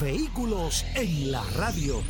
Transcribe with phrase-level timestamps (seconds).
[0.00, 2.02] Vehículos en la radio.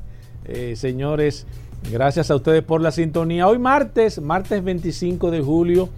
[0.46, 1.46] Eh, señores,
[1.92, 3.46] gracias a ustedes por la sintonía.
[3.46, 5.88] Hoy martes, martes 25 de julio,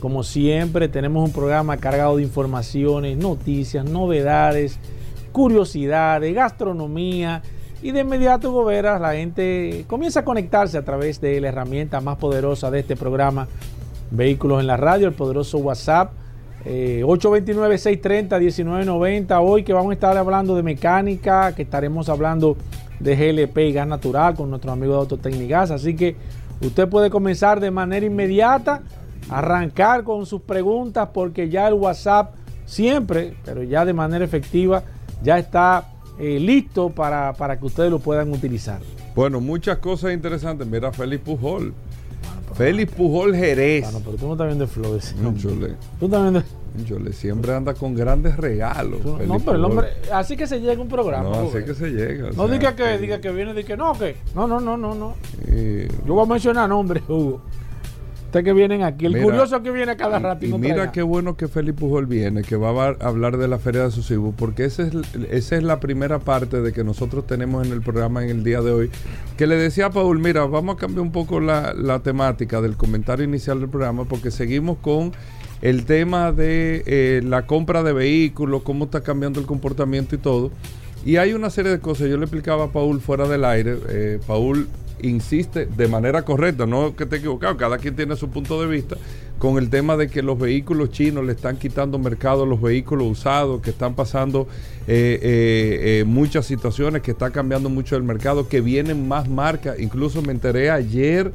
[0.00, 4.78] como siempre, tenemos un programa cargado de informaciones, noticias, novedades,
[5.32, 7.42] curiosidades, gastronomía.
[7.82, 12.00] Y de inmediato, Hugo Veras, la gente comienza a conectarse a través de la herramienta
[12.00, 13.48] más poderosa de este programa,
[14.10, 16.12] Vehículos en la Radio, el poderoso WhatsApp.
[16.64, 19.40] Eh, 829-630-1990.
[19.42, 22.56] Hoy que vamos a estar hablando de mecánica, que estaremos hablando
[22.98, 25.70] de GLP y gas natural con nuestro amigo de Autotecnigas.
[25.70, 26.16] Así que
[26.60, 28.82] usted puede comenzar de manera inmediata,
[29.30, 32.34] arrancar con sus preguntas, porque ya el WhatsApp
[32.66, 34.82] siempre, pero ya de manera efectiva,
[35.22, 35.84] ya está
[36.18, 38.80] eh, listo para, para que ustedes lo puedan utilizar.
[39.14, 40.66] bueno, muchas cosas interesantes.
[40.66, 41.72] Mira, Félix Pujol.
[42.54, 43.84] Félix Pujol Jerez.
[43.84, 44.64] Bueno, pero tú no estás viendo
[44.96, 45.74] ese Un chole.
[45.98, 46.42] Tú estás viendo.
[46.78, 47.12] un chole.
[47.12, 49.00] Siempre anda con grandes regalos.
[49.00, 49.88] tú- no, pero el hombre.
[50.12, 51.28] Así que se llega un programa.
[51.30, 52.30] No, así que se llega.
[52.30, 54.16] No sea, diga que, diga que viene, diga que no, que.
[54.34, 55.14] No, no, no, no, no.
[55.46, 57.40] eh, Yo voy a mencionar nombres, Hugo.
[58.30, 59.06] Ustedes que vienen aquí.
[59.06, 60.46] El Mira, curioso que viene cada rato.
[60.46, 60.92] Y mira traiga.
[60.92, 64.32] qué bueno que Félix Pujol viene, que va a hablar de la Feria de Susibu,
[64.34, 64.92] porque esa es,
[65.32, 68.60] esa es la primera parte de que nosotros tenemos en el programa en el día
[68.60, 68.90] de hoy.
[69.36, 72.76] Que le decía a Paul, mira, vamos a cambiar un poco la, la temática del
[72.76, 75.10] comentario inicial del programa, porque seguimos con
[75.60, 80.52] el tema de eh, la compra de vehículos, cómo está cambiando el comportamiento y todo.
[81.04, 84.20] Y hay una serie de cosas, yo le explicaba a Paul fuera del aire, eh,
[84.24, 84.68] Paul
[85.02, 88.96] insiste de manera correcta, no que esté equivocado, cada quien tiene su punto de vista,
[89.40, 93.08] con el tema de que los vehículos chinos le están quitando mercado a los vehículos
[93.08, 94.46] usados, que están pasando
[94.86, 99.80] eh, eh, eh, muchas situaciones, que está cambiando mucho el mercado, que vienen más marcas,
[99.80, 101.32] incluso me enteré ayer,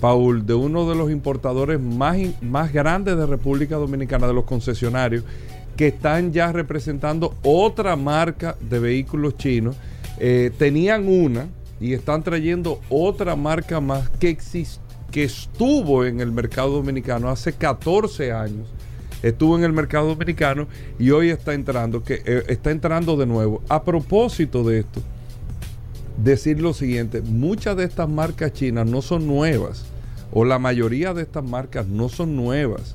[0.00, 5.24] Paul, de uno de los importadores más, más grandes de República Dominicana, de los concesionarios,
[5.76, 9.76] que están ya representando otra marca de vehículos chinos.
[10.58, 11.46] Tenían una
[11.80, 14.36] y están trayendo otra marca más que,
[15.10, 18.68] que estuvo en el mercado dominicano hace 14 años.
[19.22, 20.68] Estuvo en el mercado dominicano
[20.98, 23.62] y hoy está entrando, que eh, está entrando de nuevo.
[23.68, 25.02] A propósito de esto,
[26.22, 29.86] decir lo siguiente, muchas de estas marcas chinas no son nuevas,
[30.32, 32.94] o la mayoría de estas marcas no son nuevas.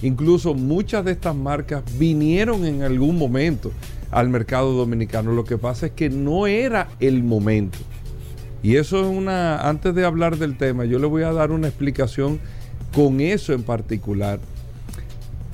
[0.00, 3.72] Incluso muchas de estas marcas vinieron en algún momento
[4.10, 5.32] al mercado dominicano.
[5.32, 7.78] Lo que pasa es que no era el momento.
[8.62, 11.68] Y eso es una, antes de hablar del tema, yo le voy a dar una
[11.68, 12.40] explicación
[12.92, 14.40] con eso en particular.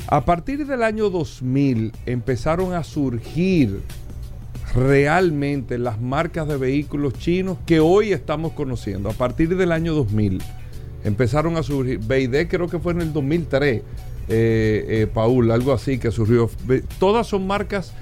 [0.07, 3.81] A partir del año 2000 empezaron a surgir
[4.75, 9.09] realmente las marcas de vehículos chinos que hoy estamos conociendo.
[9.09, 10.43] A partir del año 2000
[11.05, 11.99] empezaron a surgir.
[11.99, 13.83] BYD creo que fue en el 2003, eh,
[14.29, 16.51] eh, Paul, algo así que surgió.
[16.99, 17.93] Todas son marcas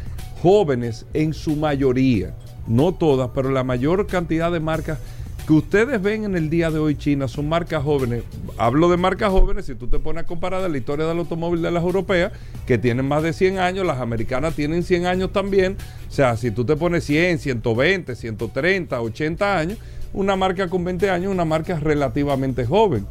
[0.41, 2.35] jóvenes en su mayoría.
[2.67, 4.99] No todas, pero la mayor cantidad de marcas
[5.47, 8.23] que ustedes ven en el día de hoy China son marcas jóvenes.
[8.59, 11.71] Hablo de marcas jóvenes, si tú te pones a comparar la historia del automóvil de
[11.73, 12.33] las europeas,
[12.67, 15.77] que tienen más de 100 años, las americanas tienen 100 años también.
[16.09, 19.79] O sea, si tú te pones 100, 120, 130, 80 años,
[20.13, 23.07] una marca con 20 años, una marca relativamente joven.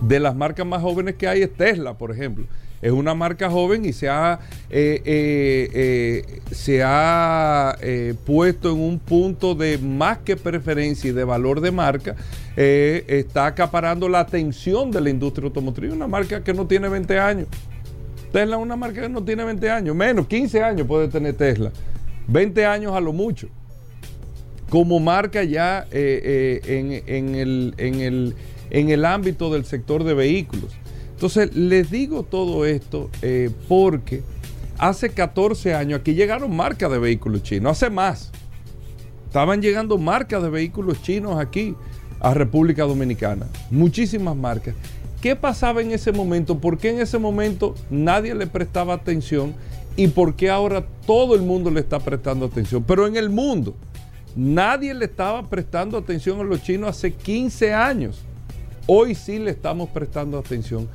[0.00, 2.46] De las marcas más jóvenes que hay es Tesla, por ejemplo
[2.82, 7.78] es una marca joven y se ha, eh, eh, eh, se ha
[8.26, 12.16] puesto en un punto de más que preferencia y de valor de marca.
[12.56, 15.92] está acaparando la atención de la industria automotriz.
[15.92, 17.46] Una marca que no tiene 20 años.
[18.32, 21.70] Tesla es una marca que no tiene 20 años, menos 15 años puede tener Tesla.
[22.26, 23.48] 20 años a lo mucho.
[24.68, 28.34] Como marca ya en, el,
[28.70, 30.81] en el ámbito del sector de vehículos.
[31.22, 34.24] Entonces, les digo todo esto eh, porque
[34.76, 38.32] hace 14 años aquí llegaron marcas de vehículos chinos, hace más.
[39.28, 41.76] Estaban llegando marcas de vehículos chinos aquí
[42.18, 44.74] a República Dominicana, muchísimas marcas.
[45.20, 46.58] ¿Qué pasaba en ese momento?
[46.58, 49.54] ¿Por qué en ese momento nadie le prestaba atención?
[49.94, 52.82] ¿Y por qué ahora todo el mundo le está prestando atención?
[52.82, 53.76] Pero en el mundo,
[54.34, 58.24] nadie le estaba prestando atención a los chinos hace 15 años.
[58.88, 60.88] Hoy sí le estamos prestando atención.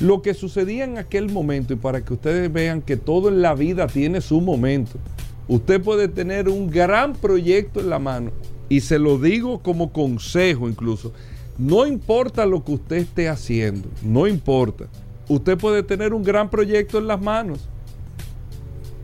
[0.00, 3.54] Lo que sucedía en aquel momento, y para que ustedes vean que todo en la
[3.54, 4.98] vida tiene su momento,
[5.48, 8.30] usted puede tener un gran proyecto en la mano,
[8.68, 11.12] y se lo digo como consejo incluso,
[11.58, 14.86] no importa lo que usted esté haciendo, no importa,
[15.26, 17.68] usted puede tener un gran proyecto en las manos.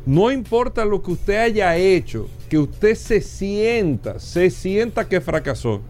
[0.06, 5.80] No importa lo que usted haya hecho, que usted se sienta, se sienta que fracasó.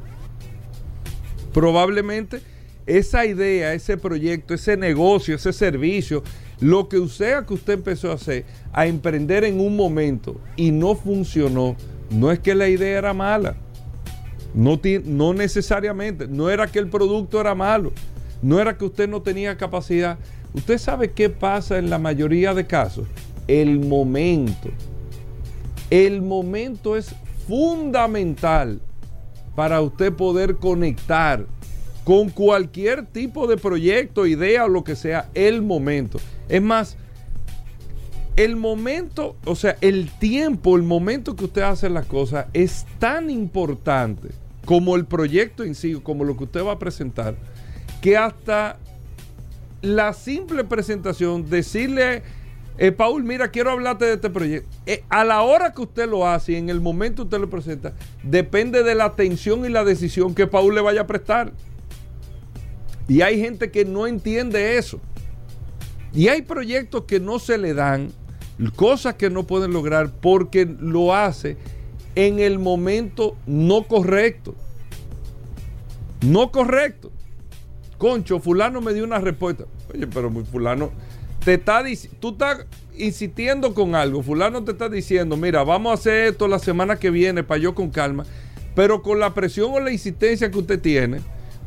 [1.53, 2.41] Probablemente
[2.87, 6.23] esa idea, ese proyecto, ese negocio, ese servicio,
[6.61, 10.95] lo que sea que usted empezó a hacer, a emprender en un momento y no
[10.95, 11.77] funcionó,
[12.11, 13.57] no es que la idea era mala,
[14.55, 17.93] no, no necesariamente, no era que el producto era malo,
[18.41, 20.19] no era que usted no tenía capacidad.
[20.53, 23.09] Usted sabe qué pasa en la mayoría de casos.
[23.49, 24.71] El momento.
[25.91, 27.15] El momento es
[27.49, 28.81] fundamental
[29.57, 31.47] para usted poder conectar
[32.05, 36.21] con cualquier tipo de proyecto, idea o lo que sea, el momento.
[36.49, 36.97] Es más,
[38.37, 43.31] el momento, o sea, el tiempo, el momento que usted hace las cosas es tan
[43.31, 44.29] importante
[44.65, 47.37] como el proyecto en sí, como lo que usted va a presentar,
[48.01, 48.79] que hasta
[49.83, 52.23] la simple presentación, decirle,
[52.79, 56.27] eh, Paul, mira, quiero hablarte de este proyecto, eh, a la hora que usted lo
[56.27, 57.93] hace y en el momento que usted lo presenta,
[58.23, 61.53] depende de la atención y la decisión que Paul le vaya a prestar.
[63.09, 65.01] Y hay gente que no entiende eso.
[66.13, 68.13] Y hay proyectos que no se le dan,
[68.77, 71.57] cosas que no pueden lograr porque lo hace
[72.15, 74.55] en el momento no correcto.
[76.25, 77.11] No correcto.
[77.99, 79.65] Concho, fulano me dio una respuesta.
[79.93, 80.93] Oye, pero fulano
[81.45, 81.83] te está
[82.21, 82.67] tú estás
[82.97, 84.23] insistiendo con algo.
[84.23, 87.75] Fulano te está diciendo, mira, vamos a hacer esto la semana que viene para yo
[87.75, 88.25] con calma.
[88.75, 91.21] Pero con la presión o la insistencia que usted tiene,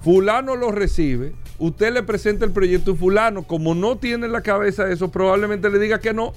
[0.08, 4.42] fulano lo recibe, usted le presenta el proyecto y fulano, como no tiene en la
[4.42, 6.32] cabeza eso, probablemente le diga que no.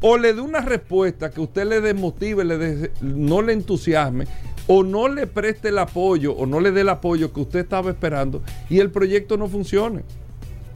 [0.00, 4.28] O le dé una respuesta que usted le desmotive, le no le entusiasme,
[4.68, 7.90] o no le preste el apoyo, o no le dé el apoyo que usted estaba
[7.90, 10.04] esperando, y el proyecto no funcione.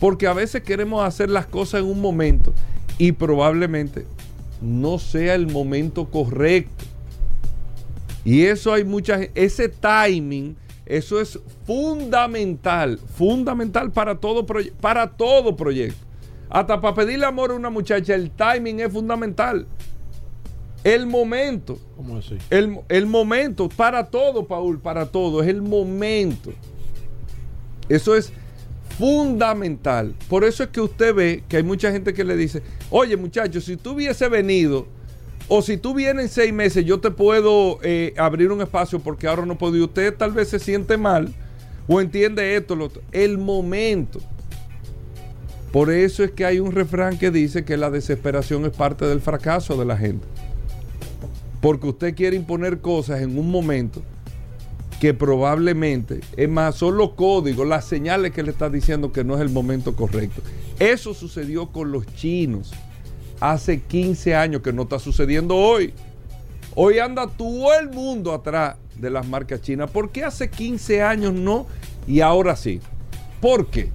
[0.00, 2.52] Porque a veces queremos hacer las cosas en un momento
[2.98, 4.06] y probablemente
[4.60, 6.84] no sea el momento correcto.
[8.25, 14.44] Y eso hay mucha ese timing eso es fundamental, fundamental para todo,
[14.81, 15.98] para todo proyecto.
[16.51, 19.67] Hasta para pedirle amor a una muchacha, el timing es fundamental.
[20.84, 21.79] El momento.
[21.96, 22.36] ¿Cómo así?
[22.51, 26.53] El, el momento, para todo, Paul, para todo, es el momento.
[27.89, 28.32] Eso es
[28.98, 30.15] fundamental.
[30.29, 33.65] Por eso es que usted ve que hay mucha gente que le dice, oye muchachos,
[33.65, 34.86] si tú hubiese venido
[35.55, 39.27] o si tú vienes en seis meses, yo te puedo eh, abrir un espacio porque
[39.27, 39.77] ahora no puedo.
[39.77, 41.31] Y usted tal vez se siente mal
[41.87, 42.91] o entiende esto.
[43.13, 44.19] El momento.
[45.71, 49.21] Por eso es que hay un refrán que dice que la desesperación es parte del
[49.21, 50.27] fracaso de la gente.
[51.61, 54.03] Porque usted quiere imponer cosas en un momento
[55.03, 59.35] que probablemente, es más, son los códigos, las señales que le está diciendo que no
[59.35, 60.41] es el momento correcto.
[60.79, 62.73] Eso sucedió con los chinos
[63.43, 65.93] hace 15 años que no está sucediendo hoy.
[66.77, 69.91] Hoy anda todo el mundo atrás de las marcas chinas.
[69.91, 71.67] ¿Por qué hace 15 años no
[72.06, 72.81] y ahora sí?
[73.41, 73.91] ¿Por qué?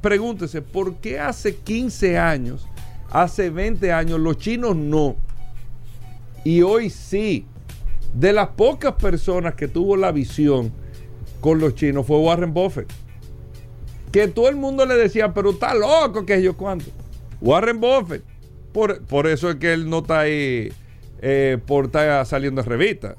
[0.00, 2.68] pregúntese, ¿por qué hace 15 años,
[3.10, 5.16] hace 20 años los chinos no?
[6.44, 7.46] Y hoy sí.
[8.14, 10.72] De las pocas personas que tuvo la visión
[11.40, 12.88] con los chinos fue Warren Buffett.
[14.10, 16.90] Que todo el mundo le decía, pero está loco, que yo cuánto.
[17.40, 18.22] Warren Buffett.
[18.72, 20.70] Por, por, eso es que él no está ahí
[21.22, 23.16] eh, por estar saliendo en revista.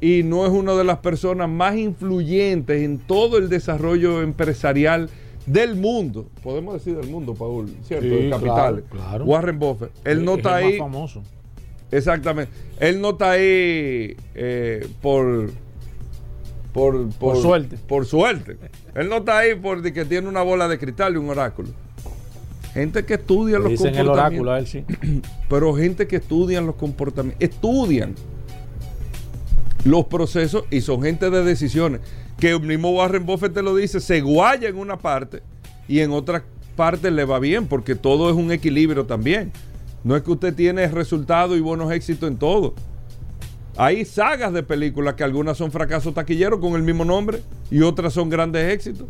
[0.00, 5.10] Y no es una de las personas más influyentes en todo el desarrollo empresarial
[5.46, 6.28] del mundo.
[6.42, 8.06] Podemos decir del mundo, Paul, ¿cierto?
[8.06, 8.84] Sí, el capital.
[8.84, 9.24] claro, claro.
[9.24, 9.90] Warren Buffett.
[10.04, 10.78] Él no es está el más ahí.
[10.78, 11.22] famoso.
[11.90, 12.52] Exactamente.
[12.78, 15.50] Él no está ahí eh, por,
[16.72, 17.76] por, Por suerte.
[17.88, 18.58] Por suerte.
[18.94, 21.70] Él no está ahí porque que tiene una bola de cristal y un oráculo.
[22.74, 24.18] Gente que estudia los dicen el comportamientos.
[24.18, 24.84] oráculo a él, sí.
[25.48, 27.42] Pero gente que estudian los comportamientos.
[27.42, 28.14] Estudian
[29.84, 32.00] los procesos y son gente de decisiones.
[32.38, 35.42] Que el mismo Warren Buffett te lo dice, se guaya en una parte
[35.88, 36.44] y en otra
[36.76, 39.52] parte le va bien, porque todo es un equilibrio también.
[40.04, 42.74] No es que usted tiene resultados y buenos éxitos en todo.
[43.76, 48.12] Hay sagas de películas que algunas son fracasos taquilleros con el mismo nombre y otras
[48.12, 49.06] son grandes éxitos.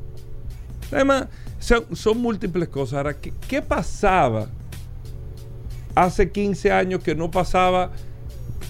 [0.93, 1.27] Además,
[1.59, 2.99] son, múltiples cosas.
[2.99, 4.49] Ahora, ¿qué, qué pasaba
[5.95, 7.91] hace 15 años que no pasaba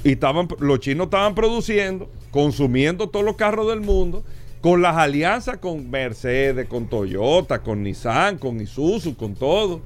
[0.05, 4.25] y estaban los chinos estaban produciendo, consumiendo todos los carros del mundo,
[4.61, 9.81] con las alianzas con Mercedes, con Toyota, con Nissan, con Isuzu, con todo.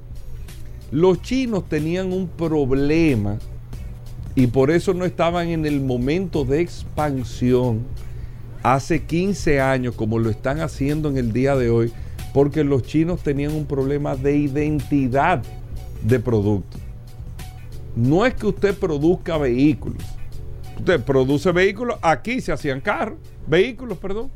[0.91, 3.37] Los chinos tenían un problema
[4.35, 7.85] y por eso no estaban en el momento de expansión
[8.63, 11.91] hace 15 años como lo están haciendo en el día de hoy,
[12.33, 15.43] porque los chinos tenían un problema de identidad
[16.01, 16.77] de producto.
[17.95, 20.03] No es que usted produzca vehículos.
[20.77, 24.31] Usted produce vehículos, aquí se hacían carros, vehículos, perdón.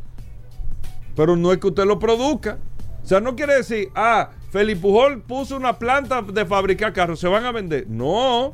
[1.15, 2.59] Pero no es que usted lo produzca.
[3.03, 7.27] O sea, no quiere decir, ah, Felipe Pujol puso una planta de fabricar carros, se
[7.27, 7.87] van a vender.
[7.89, 8.53] No.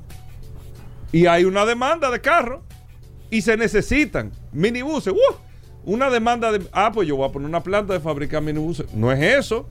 [1.12, 2.62] Y hay una demanda de carros
[3.30, 5.14] y se necesitan minibuses.
[5.14, 5.36] ¡Uh!
[5.86, 8.94] Una demanda de, ah, pues yo voy a poner una planta de fabricar minibuses.
[8.94, 9.68] No es eso.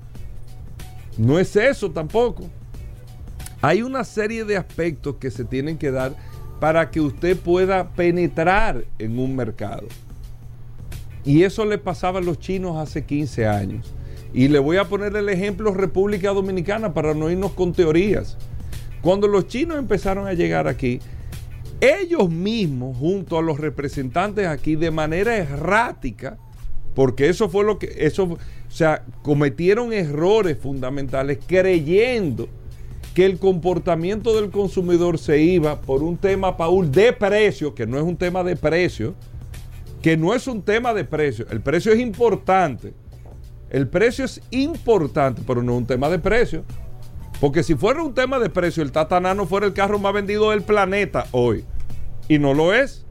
[1.17, 2.45] No es eso tampoco.
[3.61, 6.17] Hay una serie de aspectos que se tienen que dar
[6.61, 9.87] para que usted pueda penetrar en un mercado.
[11.25, 13.95] Y eso le pasaba a los chinos hace 15 años.
[14.35, 18.37] Y le voy a poner el ejemplo República Dominicana para no irnos con teorías.
[19.01, 21.01] Cuando los chinos empezaron a llegar aquí,
[21.83, 26.39] ellos mismos, junto a los representantes aquí, de manera errática,
[26.95, 32.49] porque eso fue lo que, eso, o sea, cometieron errores fundamentales creyendo
[33.15, 37.99] que el comportamiento del consumidor se iba por un tema, Paul, de precio, que no
[37.99, 39.15] es un tema de precio,
[40.01, 41.47] que no es un tema de precio.
[41.51, 42.95] El precio es importante.
[43.71, 46.65] El precio es importante, pero no es un tema de precio.
[47.43, 50.51] Porque si fuera un tema de precio, el Tata Nano fuera el carro más vendido
[50.51, 51.65] del planeta hoy.
[52.29, 53.05] Y no lo es.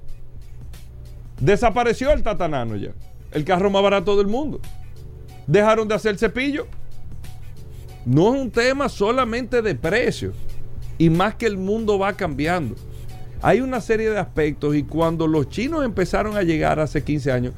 [1.41, 2.93] Desapareció el Tata Nano ya.
[3.31, 4.61] El carro más barato del mundo.
[5.47, 6.65] Dejaron de hacer cepillo.
[8.05, 10.31] No es un tema solamente de precio.
[10.97, 12.75] Y más que el mundo va cambiando.
[13.41, 17.53] Hay una serie de aspectos y cuando los chinos empezaron a llegar hace 15 años,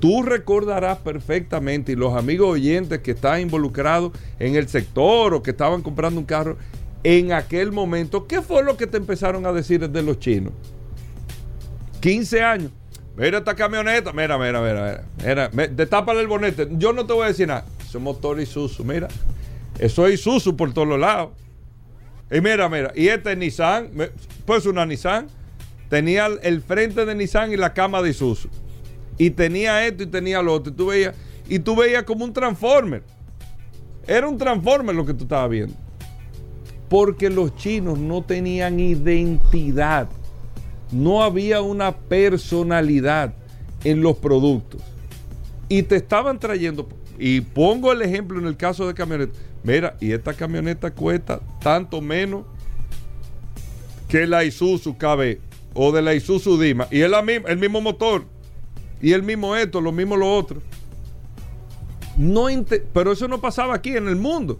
[0.00, 5.50] tú recordarás perfectamente y los amigos oyentes que estaban involucrados en el sector o que
[5.50, 6.56] estaban comprando un carro,
[7.04, 10.52] en aquel momento, ¿qué fue lo que te empezaron a decir de los chinos?
[12.00, 12.70] 15 años.
[13.16, 16.68] Mira esta camioneta, mira, mira, mira, mira, mira, el bonete.
[16.72, 17.64] Yo no te voy a decir nada.
[17.80, 19.08] Eso es motor Isuzu, mira.
[19.78, 21.30] Eso es Isuzu por todos lados.
[22.30, 24.10] Y mira, mira, y este Nissan, me-
[24.44, 25.26] pues una Nissan,
[25.88, 28.48] tenía el frente de Nissan y la cama de Isuzu.
[29.18, 30.72] Y tenía esto y tenía lo otro.
[30.72, 31.14] Y tú veías,
[31.48, 33.02] y tú veías como un Transformer.
[34.06, 35.74] Era un Transformer lo que tú estabas viendo.
[36.88, 40.08] Porque los chinos no tenían identidad.
[40.90, 43.34] No había una personalidad
[43.84, 44.80] en los productos.
[45.68, 49.32] Y te estaban trayendo, y pongo el ejemplo en el caso de camioneta.
[49.62, 52.44] Mira, y esta camioneta cuesta tanto menos
[54.08, 55.38] que la Isuzu KB
[55.74, 56.88] o de la Isuzu Dima.
[56.90, 58.24] Y es la el mismo motor.
[59.00, 60.60] Y el mismo esto, lo mismo lo otro.
[62.16, 62.46] No
[62.92, 64.58] pero eso no pasaba aquí en el mundo.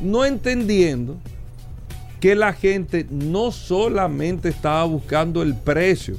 [0.00, 1.16] No entendiendo
[2.20, 6.16] que la gente no solamente estaba buscando el precio.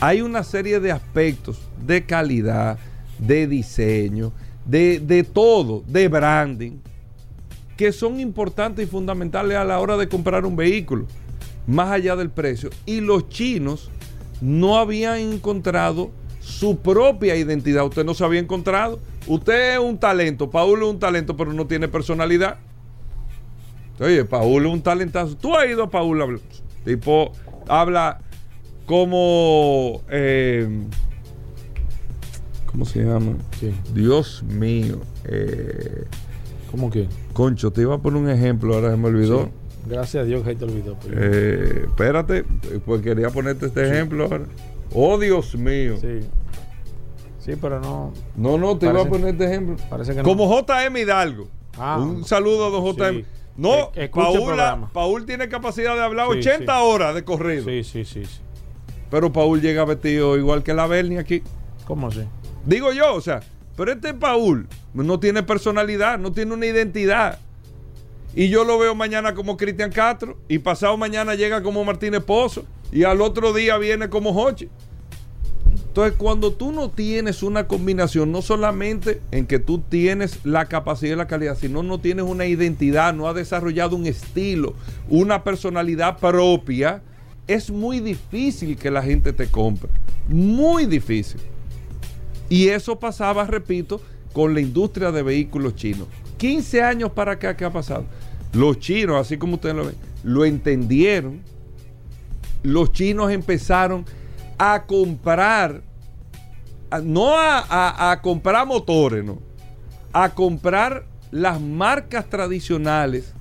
[0.00, 2.78] Hay una serie de aspectos de calidad,
[3.18, 4.32] de diseño,
[4.64, 6.78] de, de todo, de branding,
[7.76, 11.06] que son importantes y fundamentales a la hora de comprar un vehículo,
[11.66, 12.70] más allá del precio.
[12.86, 13.90] Y los chinos
[14.40, 16.10] no habían encontrado
[16.44, 17.84] su propia identidad.
[17.86, 19.00] Usted no se había encontrado.
[19.26, 22.58] Usted es un talento, Paulo es un talento, pero no tiene personalidad.
[23.98, 25.36] Oye, Paulo es un talentazo.
[25.36, 26.38] Tú has ido a Paulo,
[26.84, 27.32] tipo,
[27.68, 28.20] habla
[28.86, 30.02] como...
[30.10, 30.68] eh,
[32.66, 33.36] ¿Cómo se llama?
[33.60, 33.72] Sí.
[33.94, 34.98] Dios mío.
[35.24, 36.04] eh,
[36.70, 37.06] ¿Cómo que?
[37.32, 39.44] Concho, te iba a poner un ejemplo, ahora se me olvidó.
[39.44, 39.50] Sí.
[39.88, 40.96] Gracias a Dios que te olvidó.
[41.02, 42.44] pero- Eh, espérate,
[42.84, 44.44] pues quería ponerte este ejemplo ahora.
[44.94, 45.96] Oh, Dios mío.
[46.00, 46.20] sí.
[47.40, 48.10] Sí, pero no.
[48.36, 49.76] No, no, te iba a poner este ejemplo.
[49.90, 50.24] Parece que no.
[50.24, 51.46] Como JM Hidalgo.
[51.76, 51.98] Ah.
[52.00, 53.18] un saludo a don JM.
[53.20, 53.24] Sí.
[53.56, 54.08] No, E-.
[54.92, 56.82] Paul tiene capacidad de hablar Sí, 80 sí.
[56.82, 57.64] horas de corrido.
[57.64, 58.40] Sí, sí, sí, sí.
[59.10, 61.42] Pero Paul llega vestido igual que la Bernie aquí.
[61.86, 62.22] ¿Cómo así?
[62.64, 63.40] Digo yo, o sea,
[63.76, 67.38] pero este Paul no tiene personalidad, no tiene una identidad.
[68.36, 72.64] Y yo lo veo mañana como Cristian Castro y pasado mañana llega como Martínez Pozo
[72.90, 74.68] y al otro día viene como Hochi.
[75.86, 81.12] Entonces, cuando tú no tienes una combinación, no solamente en que tú tienes la capacidad
[81.12, 84.74] y la calidad, sino no tienes una identidad, no has desarrollado un estilo,
[85.08, 87.02] una personalidad propia,
[87.46, 89.90] es muy difícil que la gente te compre.
[90.28, 91.40] Muy difícil.
[92.48, 94.00] Y eso pasaba, repito,
[94.32, 96.08] con la industria de vehículos chinos.
[96.36, 98.04] 15 años para acá, ¿qué ha pasado?
[98.52, 101.40] Los chinos, así como ustedes lo ven, lo entendieron.
[102.62, 104.04] Los chinos empezaron
[104.58, 105.82] a comprar,
[106.90, 109.38] a- no a, comprar motores, no,
[110.12, 113.34] a comprar las marcas tradicionales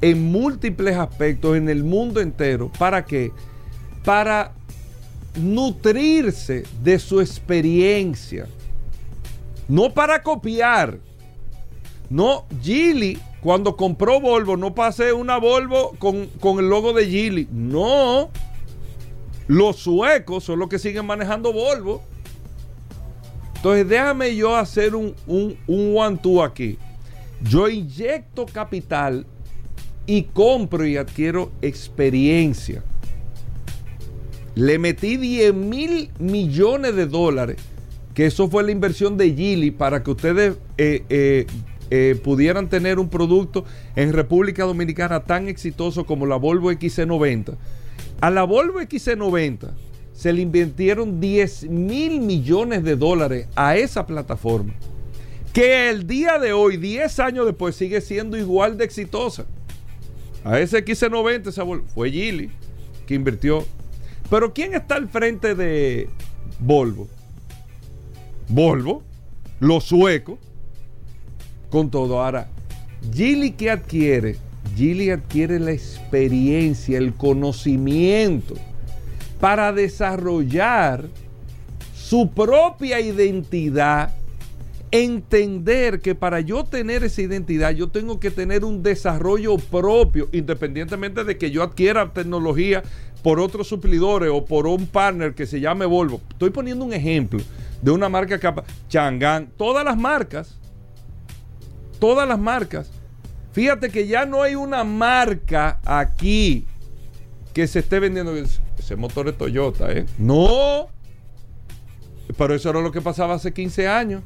[0.00, 2.70] en múltiples aspectos en el mundo entero.
[2.78, 3.32] ¿Para qué?
[4.04, 4.52] Para
[5.40, 8.46] nutrirse de su experiencia.
[9.68, 10.98] No para copiar.
[12.14, 17.48] No, Geely, cuando compró Volvo, no pasé una Volvo con, con el logo de Geely.
[17.50, 18.30] No.
[19.48, 22.04] Los suecos son los que siguen manejando Volvo.
[23.56, 26.78] Entonces, déjame yo hacer un, un, un one-two aquí.
[27.42, 29.26] Yo inyecto capital
[30.06, 32.84] y compro y adquiero experiencia.
[34.54, 37.56] Le metí 10 mil millones de dólares,
[38.14, 41.46] que eso fue la inversión de Gili para que ustedes eh, eh,
[41.90, 43.64] eh, pudieran tener un producto
[43.96, 47.56] en República Dominicana tan exitoso como la Volvo XC90.
[48.20, 49.70] A la Volvo XC90
[50.12, 54.72] se le invirtieron 10 mil millones de dólares a esa plataforma,
[55.52, 59.44] que el día de hoy, 10 años después, sigue siendo igual de exitosa.
[60.44, 62.50] A ese XC90 esa Volvo, fue Gili
[63.06, 63.64] que invirtió.
[64.30, 66.08] Pero ¿quién está al frente de
[66.58, 67.08] Volvo?
[68.48, 69.02] Volvo,
[69.60, 70.38] los suecos,
[71.74, 72.22] con todo.
[72.22, 72.46] Ahora,
[73.12, 74.36] Gili que adquiere,
[74.76, 78.54] Gili adquiere la experiencia, el conocimiento
[79.40, 81.04] para desarrollar
[81.92, 84.14] su propia identidad,
[84.92, 91.24] entender que para yo tener esa identidad yo tengo que tener un desarrollo propio, independientemente
[91.24, 92.84] de que yo adquiera tecnología
[93.24, 96.20] por otros suplidores o por un partner que se llame Volvo.
[96.30, 97.40] Estoy poniendo un ejemplo
[97.82, 100.56] de una marca capa, Chang'an, todas las marcas,
[101.98, 102.90] todas las marcas.
[103.52, 106.66] Fíjate que ya no hay una marca aquí
[107.52, 108.34] que se esté vendiendo.
[108.36, 110.06] Ese motor es Toyota, ¿eh?
[110.18, 110.88] No.
[112.36, 114.22] Pero eso era lo que pasaba hace 15 años.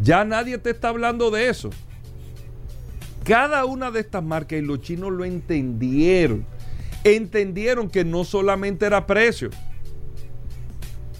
[0.00, 1.70] Ya nadie te está hablando de eso.
[3.24, 6.46] Cada una de estas marcas, y los chinos lo entendieron,
[7.02, 9.50] entendieron que no solamente era precio,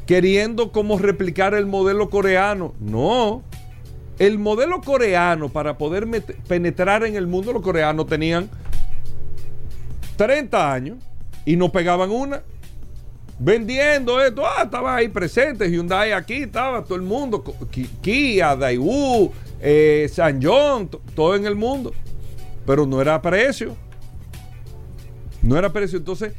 [0.06, 2.74] queriendo como replicar el modelo coreano.
[2.78, 3.42] No.
[4.18, 6.07] El modelo coreano, para poder
[6.48, 8.48] penetrar en el mundo, los coreanos tenían
[10.16, 10.98] 30 años
[11.44, 12.42] y no pegaban una.
[13.38, 17.44] Vendiendo esto, ah, estaba ahí presente, Hyundai aquí, estaba todo el mundo,
[18.00, 21.92] Kia, Daewoo, eh, San John, to- todo en el mundo.
[22.64, 23.76] Pero no era precio.
[25.42, 25.98] No era precio.
[25.98, 26.33] Entonces,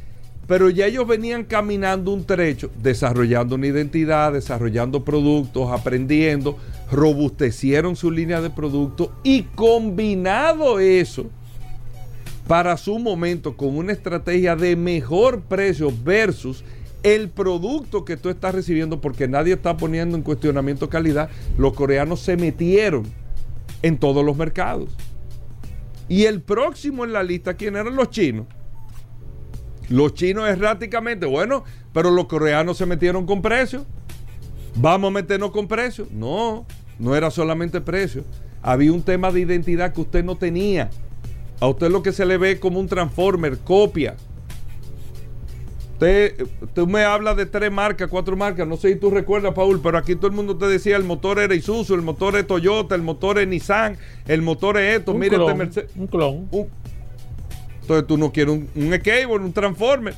[0.48, 6.56] pero ya ellos venían caminando un trecho, desarrollando una identidad, desarrollando productos, aprendiendo,
[6.90, 11.26] robustecieron su línea de productos y combinado eso
[12.46, 16.64] para su momento con una estrategia de mejor precio versus
[17.02, 22.20] el producto que tú estás recibiendo porque nadie está poniendo en cuestionamiento calidad, los coreanos
[22.20, 23.04] se metieron
[23.82, 24.96] en todos los mercados.
[26.08, 28.46] Y el próximo en la lista, ¿quién eran los chinos?
[29.88, 33.86] Los chinos erráticamente, bueno, pero los coreanos se metieron con precio.
[34.74, 36.06] Vamos a meternos con precio.
[36.12, 36.66] No,
[36.98, 38.24] no era solamente precio.
[38.62, 40.90] Había un tema de identidad que usted no tenía.
[41.60, 44.14] A usted lo que se le ve como un transformer, copia.
[45.94, 49.80] Usted, usted me habla de tres marcas, cuatro marcas, no sé si tú recuerdas, Paul,
[49.82, 52.94] pero aquí todo el mundo te decía el motor era Isuzu, el motor es Toyota,
[52.94, 53.98] el motor es Nissan,
[54.28, 55.90] el motor es esto, Un mire este clon, Mercedes.
[55.96, 56.48] un clon.
[56.52, 56.68] Un-
[57.88, 60.14] entonces tú no quieres un, un skateboard, un transformer.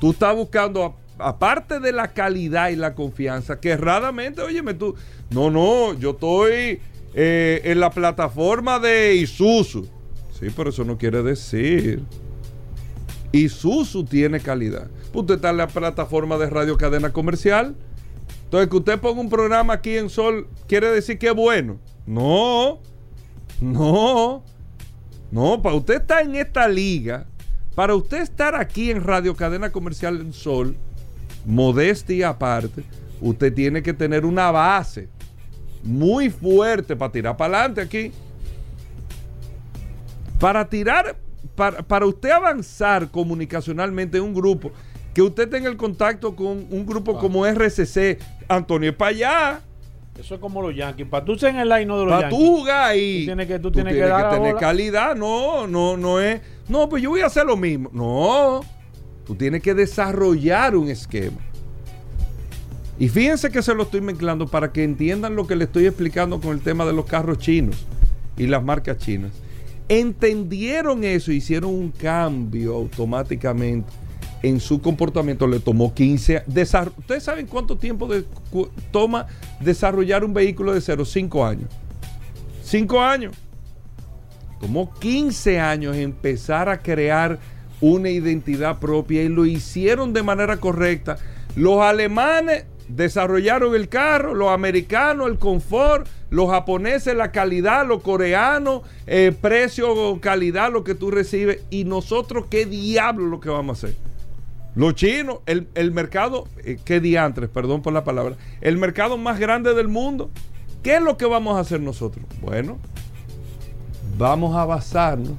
[0.00, 4.96] Tú estás buscando, aparte de la calidad y la confianza, que erradamente, óyeme tú,
[5.30, 6.80] no, no, yo estoy
[7.14, 9.86] eh, en la plataforma de Isuzu.
[10.36, 12.02] Sí, pero eso no quiere decir.
[13.30, 14.88] Isuzu tiene calidad.
[15.12, 17.76] Usted está en la plataforma de radio cadena comercial.
[18.42, 21.78] Entonces, que usted ponga un programa aquí en Sol, ¿quiere decir que es bueno?
[22.04, 22.80] No,
[23.60, 24.42] no,
[25.30, 25.60] no.
[25.62, 27.26] Para usted estar en esta liga,
[27.74, 30.76] para usted estar aquí en Radio Cadena Comercial en Sol,
[31.44, 32.84] modestia aparte,
[33.20, 35.08] usted tiene que tener una base
[35.82, 38.12] muy fuerte para tirar para adelante aquí.
[40.38, 41.16] Para tirar,
[41.54, 44.72] para, para usted avanzar comunicacionalmente en un grupo,
[45.14, 49.60] que usted tenga el contacto con un grupo como RCC, Antonio es para allá.
[50.18, 51.06] Eso es como los Yankees.
[51.08, 52.50] Para tú ser en el line no de los Para tú Yankees.
[52.58, 53.20] jugar ahí.
[53.20, 54.60] Tú tienes que- tú tienes que dar tener bola.
[54.60, 55.14] calidad.
[55.16, 56.40] No, no, no es.
[56.68, 57.88] No, pues yo voy a hacer lo mismo.
[57.92, 58.60] No.
[59.26, 61.36] Tú tienes que desarrollar un esquema.
[62.98, 66.40] Y fíjense que se lo estoy mezclando para que entiendan lo que le estoy explicando
[66.40, 67.86] con el tema de los carros chinos
[68.36, 69.30] y las marcas chinas.
[69.88, 73.88] Entendieron eso, hicieron un cambio automáticamente
[74.42, 75.46] en su comportamiento.
[75.46, 76.74] Le tomó 15 años.
[76.98, 78.08] ¿Ustedes saben cuánto tiempo
[78.90, 79.26] toma
[79.60, 81.04] desarrollar un vehículo de 0?
[81.04, 81.68] 5 años.
[82.62, 83.34] 5 años.
[84.60, 87.38] Tomó 15 años empezar a crear
[87.80, 91.16] una identidad propia y lo hicieron de manera correcta.
[91.54, 98.82] Los alemanes desarrollaron el carro, los americanos el confort, los japoneses la calidad, los coreanos
[99.06, 101.60] eh, precio, calidad, lo que tú recibes.
[101.70, 104.07] Y nosotros, ¿qué diablo lo que vamos a hacer?
[104.74, 109.38] Los chinos, el, el mercado, eh, qué diantres, perdón por la palabra, el mercado más
[109.40, 110.30] grande del mundo.
[110.82, 112.24] ¿Qué es lo que vamos a hacer nosotros?
[112.40, 112.78] Bueno,
[114.16, 115.32] vamos a basarnos.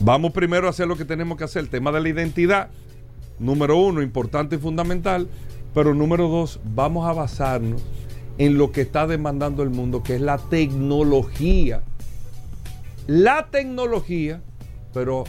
[0.00, 2.68] Vamos primero a hacer lo que tenemos que hacer, el tema de la identidad.
[3.38, 5.28] Número uno, importante y fundamental.
[5.74, 7.82] Pero número dos, vamos a basarnos
[8.38, 11.82] en lo que está demandando el mundo, que es la tecnología.
[13.06, 14.40] La tecnología,
[14.92, 15.24] pero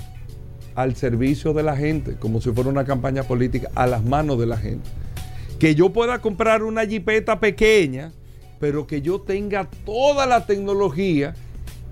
[0.78, 4.46] al servicio de la gente, como si fuera una campaña política, a las manos de
[4.46, 4.88] la gente.
[5.58, 8.12] Que yo pueda comprar una jipeta pequeña,
[8.60, 11.34] pero que yo tenga toda la tecnología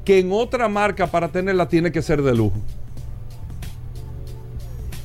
[0.05, 2.61] que en otra marca para tenerla tiene que ser de lujo.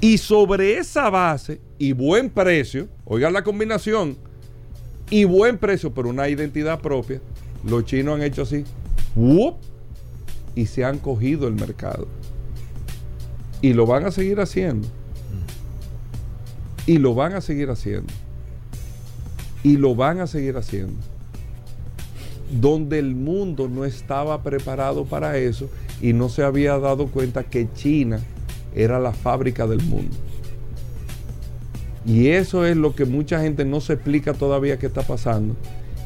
[0.02, 4.18] Y sobre esa base y buen precio, oigan la combinación,
[5.08, 7.22] y buen precio, pero una identidad propia,
[7.64, 8.62] los chinos han hecho así,
[9.16, 9.54] ¡wup!
[10.54, 12.19] y se han cogido el mercado.
[13.60, 14.88] Y lo van a seguir haciendo.
[16.86, 18.12] Y lo van a seguir haciendo.
[19.62, 20.94] Y lo van a seguir haciendo.
[22.60, 25.68] Donde el mundo no estaba preparado para eso
[26.00, 28.20] y no se había dado cuenta que China
[28.74, 30.16] era la fábrica del mundo.
[32.06, 35.54] Y eso es lo que mucha gente no se explica todavía que está pasando.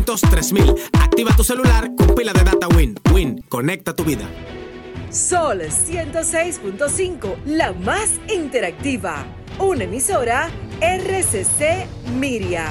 [0.05, 2.95] 200 3000 Activa tu celular con pila de data Win.
[3.13, 4.29] Win, conecta tu vida.
[5.09, 9.25] Sol 106.5, la más interactiva.
[9.59, 10.49] Una emisora
[10.81, 11.87] RCC
[12.19, 12.67] Miria.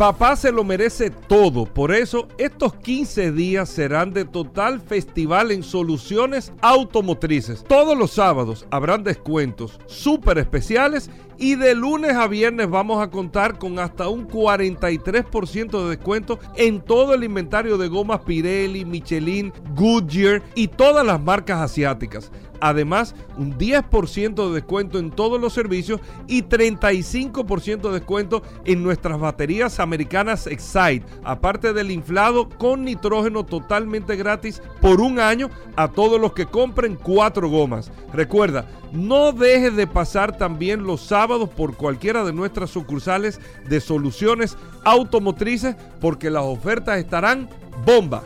[0.00, 5.62] Papá se lo merece todo, por eso estos 15 días serán de total festival en
[5.62, 7.62] soluciones automotrices.
[7.64, 13.58] Todos los sábados habrán descuentos súper especiales y de lunes a viernes vamos a contar
[13.58, 20.42] con hasta un 43% de descuento en todo el inventario de gomas Pirelli, Michelin, Goodyear
[20.54, 22.32] y todas las marcas asiáticas.
[22.60, 29.18] Además, un 10% de descuento en todos los servicios y 35% de descuento en nuestras
[29.18, 36.20] baterías americanas Excite, aparte del inflado con nitrógeno totalmente gratis por un año a todos
[36.20, 37.90] los que compren cuatro gomas.
[38.12, 44.56] Recuerda, no dejes de pasar también los sábados por cualquiera de nuestras sucursales de soluciones
[44.84, 47.48] automotrices porque las ofertas estarán
[47.84, 48.22] bomba.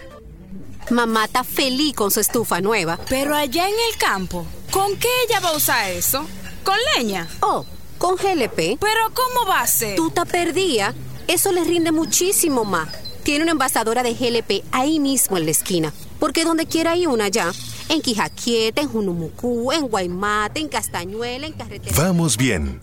[0.90, 2.98] Mamá está feliz con su estufa nueva.
[3.08, 6.26] Pero allá en el campo, ¿con qué ella va a usar eso?
[6.62, 7.28] ¿Con leña?
[7.40, 7.64] Oh,
[7.98, 8.78] con GLP.
[8.80, 9.96] ¿Pero cómo va a ser?
[9.96, 10.94] Tú te perdía.
[11.26, 12.88] Eso le rinde muchísimo más.
[13.22, 15.92] Tiene una envasadora de GLP ahí mismo en la esquina.
[16.18, 17.52] Porque donde quiera hay una ya.
[17.88, 21.96] En Quijaquieta, en Junumucú, en Guaymate, en Castañuela, en Carretera.
[21.96, 22.80] Vamos bien.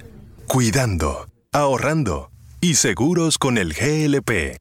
[0.47, 4.57] Cuidando, ahorrando y seguros con el GLP.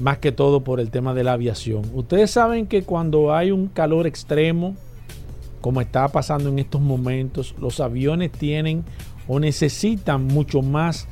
[0.00, 1.82] más que todo por el tema de la aviación.
[1.94, 4.76] Ustedes saben que cuando hay un calor extremo,
[5.60, 8.84] como está pasando en estos momentos, los aviones tienen
[9.26, 11.08] o necesitan mucho más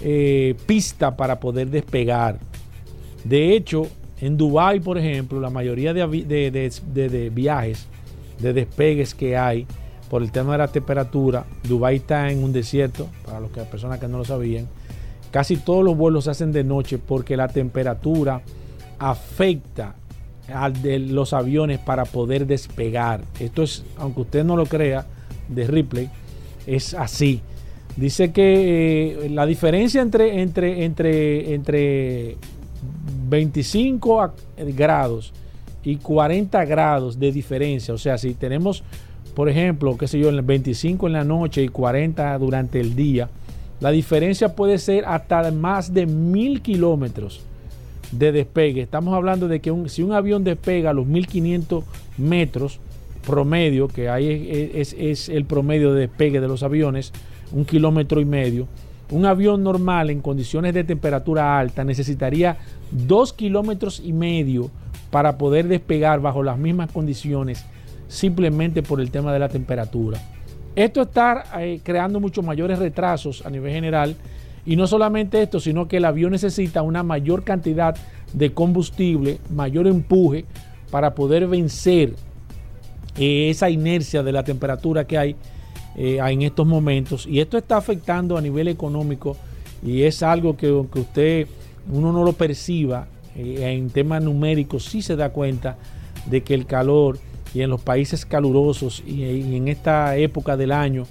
[0.00, 2.38] eh, pista para poder despegar.
[3.24, 3.86] De hecho,
[4.20, 7.86] en Dubái, por ejemplo, la mayoría de, viajes,
[8.38, 9.66] de despegues que hay
[10.08, 13.98] por el tema de la temperatura, Dubái está en un desierto, para los que, personas
[13.98, 14.68] que no lo sabían,
[15.30, 18.42] casi todos los vuelos se hacen de noche porque la temperatura
[18.98, 19.96] afecta
[20.52, 23.22] a los aviones para poder despegar.
[23.40, 25.06] Esto es, aunque usted no lo crea,
[25.48, 26.10] de Ripley,
[26.66, 27.42] es así.
[27.96, 32.36] Dice que eh, la diferencia entre, entre, entre, entre
[33.28, 34.34] 25 a-
[34.76, 35.32] grados
[35.84, 38.82] y 40 grados de diferencia, o sea, si tenemos,
[39.34, 42.94] por ejemplo, qué sé yo, en el 25 en la noche y 40 durante el
[42.94, 43.28] día,
[43.80, 47.40] la diferencia puede ser hasta más de mil kilómetros
[48.12, 48.82] de despegue.
[48.82, 51.84] Estamos hablando de que si un avión despega a los 1500
[52.16, 52.78] metros
[53.26, 57.12] promedio, que ahí es- es el promedio de despegue de los aviones,
[57.52, 58.66] un kilómetro y medio,
[59.10, 62.56] un avión normal en condiciones de temperatura alta necesitaría
[62.90, 64.70] dos kilómetros y medio
[65.10, 67.64] para poder despegar bajo las mismas condiciones
[68.08, 70.18] simplemente por el tema de la temperatura.
[70.74, 74.16] Esto está eh, creando muchos mayores retrasos a nivel general
[74.64, 77.94] y no solamente esto, sino que el avión necesita una mayor cantidad
[78.32, 80.46] de combustible, mayor empuje
[80.90, 82.14] para poder vencer
[83.18, 85.36] eh, esa inercia de la temperatura que hay
[85.96, 87.26] eh, en estos momentos.
[87.26, 89.36] Y esto está afectando a nivel económico
[89.84, 91.46] y es algo que aunque usted,
[91.90, 95.76] uno no lo perciba, eh, en temas numéricos sí se da cuenta
[96.26, 97.18] de que el calor
[97.54, 101.04] y en los países calurosos y, en esta época del año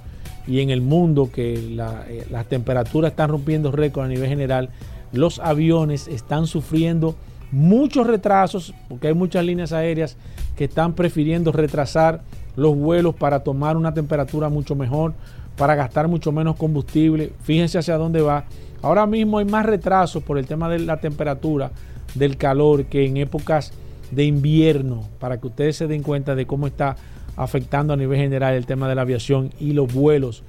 [0.48, 4.70] y en el mundo que eh, las temperaturas están rompiendo récord a nivel general,
[5.12, 7.16] los aviones están sufriendo
[7.52, 10.18] muchos retrasos porque hay muchas líneas aéreas
[10.56, 12.22] que están prefiriendo retrasar
[12.56, 15.14] los vuelos para tomar una temperatura mucho mejor,
[15.58, 17.34] para gastar mucho menos combustible.
[17.44, 18.46] Fíjense hacia dónde va.
[18.82, 21.72] Ahora mismo hay más retrasos por el tema de la temperatura,
[22.16, 23.74] del calor, que en épocas
[24.12, 26.96] de invierno, para que ustedes se den cuenta de cómo está
[27.38, 30.44] afectando a nivel general el tema de la aviación y los vuelos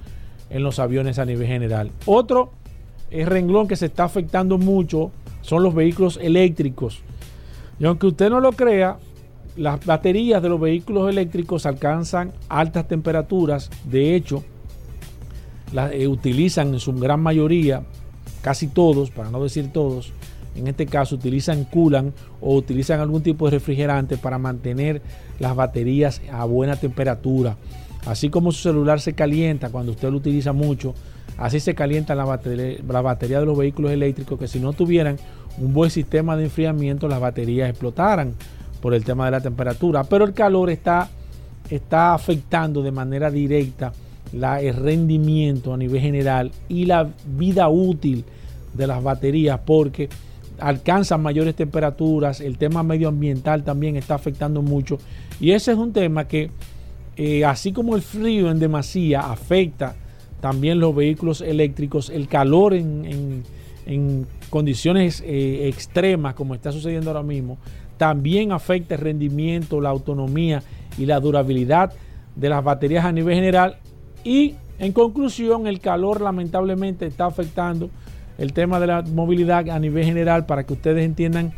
[0.49, 1.91] en los aviones a nivel general.
[2.05, 2.51] Otro
[3.09, 5.11] eh, renglón que se está afectando mucho
[5.41, 7.01] son los vehículos eléctricos.
[7.79, 8.97] Y aunque usted no lo crea,
[9.55, 13.69] las baterías de los vehículos eléctricos alcanzan altas temperaturas.
[13.85, 14.43] De hecho,
[15.71, 17.83] las eh, utilizan en su gran mayoría,
[18.41, 20.11] casi todos, para no decir todos,
[20.55, 25.01] en este caso utilizan coolant o utilizan algún tipo de refrigerante para mantener
[25.39, 27.57] las baterías a buena temperatura.
[28.05, 30.93] Así como su celular se calienta cuando usted lo utiliza mucho,
[31.37, 35.17] así se calienta la batería, la batería de los vehículos eléctricos que si no tuvieran
[35.57, 38.33] un buen sistema de enfriamiento las baterías explotaran
[38.83, 40.03] por el tema de la temperatura.
[40.03, 41.09] Pero el calor está,
[41.69, 43.93] está afectando de manera directa
[44.33, 48.25] la, el rendimiento a nivel general y la vida útil
[48.73, 50.09] de las baterías porque
[50.59, 54.97] alcanzan mayores temperaturas, el tema medioambiental también está afectando mucho
[55.39, 56.51] y ese es un tema que
[57.15, 59.95] eh, así como el frío en demasía afecta
[60.41, 63.05] también los vehículos eléctricos, el calor en,
[63.85, 67.57] en- condiciones eh, extremas como está sucediendo ahora mismo,
[67.97, 70.63] también afecta el rendimiento, la autonomía
[70.97, 71.93] y la durabilidad
[72.35, 73.77] de las baterías a nivel general
[74.23, 77.89] y en conclusión el calor lamentablemente está afectando
[78.37, 81.53] el tema de la movilidad a nivel general para que ustedes entiendan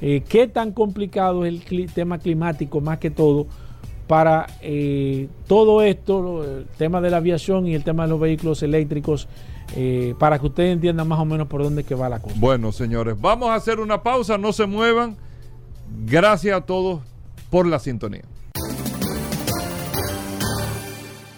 [0.00, 3.46] eh, qué tan complicado es el tema climático más que todo
[4.08, 8.62] para eh, todo esto, el tema de la aviación y el tema de los vehículos
[8.62, 9.28] eléctricos,
[9.76, 12.34] eh, para que ustedes entiendan más o menos por dónde que va la cosa.
[12.38, 15.16] Bueno, señores, vamos a hacer una pausa, no se muevan.
[16.04, 17.00] Gracias a todos
[17.50, 18.24] por la sintonía.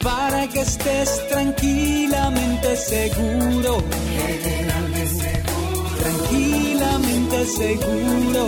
[0.03, 3.85] Para que estés tranquilamente seguro.
[5.99, 8.47] Tranquilamente seguro.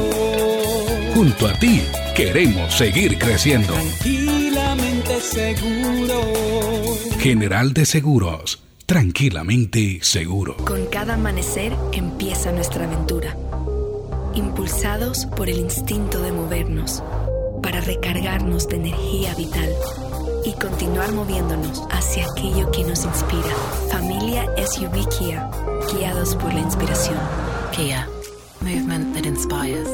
[1.14, 1.82] Junto a ti
[2.16, 3.74] queremos seguir creciendo.
[3.74, 6.22] Tranquilamente seguro.
[7.18, 10.56] General de Seguros, tranquilamente seguro.
[10.64, 13.36] Con cada amanecer empieza nuestra aventura.
[14.34, 17.02] Impulsados por el instinto de movernos,
[17.62, 19.74] para recargarnos de energía vital
[20.44, 23.54] y continuar moviéndonos hacia aquello que nos inspira.
[23.90, 25.50] Familia SUV Kia,
[25.92, 27.18] guiados por la inspiración.
[27.72, 28.08] Kia,
[28.60, 29.88] movement that inspires.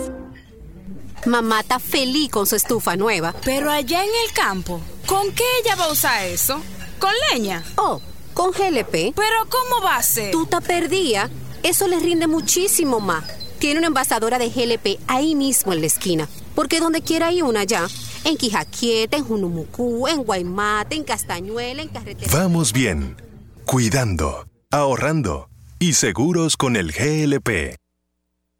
[1.27, 3.35] Mamá está feliz con su estufa nueva.
[3.45, 6.61] Pero allá en el campo, ¿con qué ella va a usar eso?
[7.01, 7.65] ¿Con leña?
[7.77, 8.01] Oh,
[8.35, 9.15] con GLP.
[9.15, 10.31] Pero ¿cómo va a ser?
[10.31, 11.29] Tú te perdía.
[11.65, 13.25] Eso le rinde muchísimo más.
[13.59, 16.29] Tiene una envasadora de GLP ahí mismo en la esquina.
[16.55, 17.89] Porque donde quiera hay una ya.
[18.25, 22.31] En Quijaquieta, en Junumucú, en Guaymate, en Castañuela, en Carretera.
[22.33, 23.17] Vamos bien,
[23.65, 27.77] cuidando, ahorrando y seguros con el GLP.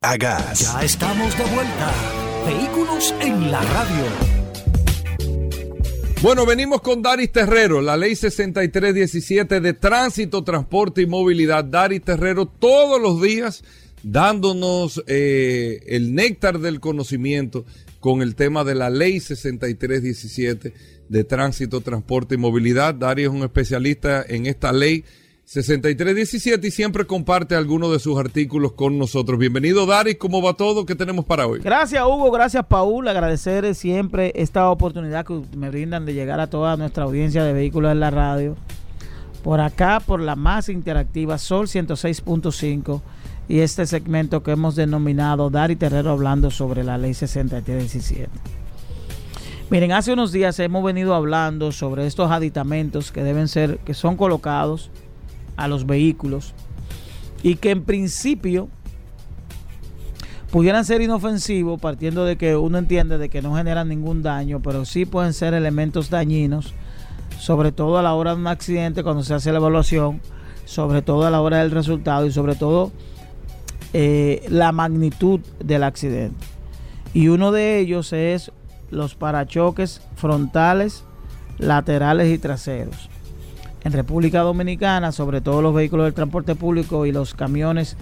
[0.01, 0.61] A gas.
[0.61, 1.93] Ya estamos de vuelta.
[2.47, 4.39] Vehículos en la radio.
[6.23, 11.65] Bueno, venimos con Daris Terrero, la ley 6317 de tránsito, transporte y movilidad.
[11.65, 13.63] Daris Terrero todos los días
[14.03, 17.65] dándonos eh, el néctar del conocimiento
[18.01, 20.73] con el tema de la ley 6317
[21.09, 22.95] de tránsito, transporte y movilidad.
[22.95, 25.05] Daris es un especialista en esta ley
[25.45, 29.39] 6317 y siempre comparte algunos de sus artículos con nosotros.
[29.39, 30.85] Bienvenido Daris, ¿cómo va todo?
[30.85, 31.61] ¿Qué tenemos para hoy?
[31.61, 36.77] Gracias Hugo, gracias Paul, agradecer siempre esta oportunidad que me brindan de llegar a toda
[36.77, 38.57] nuestra audiencia de vehículos en la radio.
[39.43, 43.01] Por acá, por la más interactiva Sol 106.5
[43.49, 48.29] y este segmento que hemos denominado Dari Terrero hablando sobre la ley 6317.
[49.71, 54.17] Miren, hace unos días hemos venido hablando sobre estos aditamentos que deben ser, que son
[54.17, 54.91] colocados
[55.57, 56.55] a los vehículos
[57.43, 58.69] y que en principio
[60.51, 64.85] pudieran ser inofensivos partiendo de que uno entiende de que no generan ningún daño, pero
[64.85, 66.75] sí pueden ser elementos dañinos,
[67.39, 70.21] sobre todo a la hora de un accidente cuando se hace la evaluación,
[70.65, 72.93] sobre todo a la hora del resultado y sobre todo
[73.93, 76.45] eh, la magnitud del accidente.
[77.15, 78.53] Y uno de ellos es
[78.91, 81.05] los parachoques frontales,
[81.59, 83.09] laterales y traseros.
[83.85, 87.97] En República Dominicana, sobre todo los vehículos del transporte público y los camiones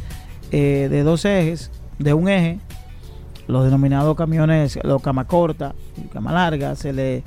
[0.50, 2.58] eh, de dos ejes, de un eje,
[3.46, 7.22] los denominados camiones, los cama corta y cama larga, se le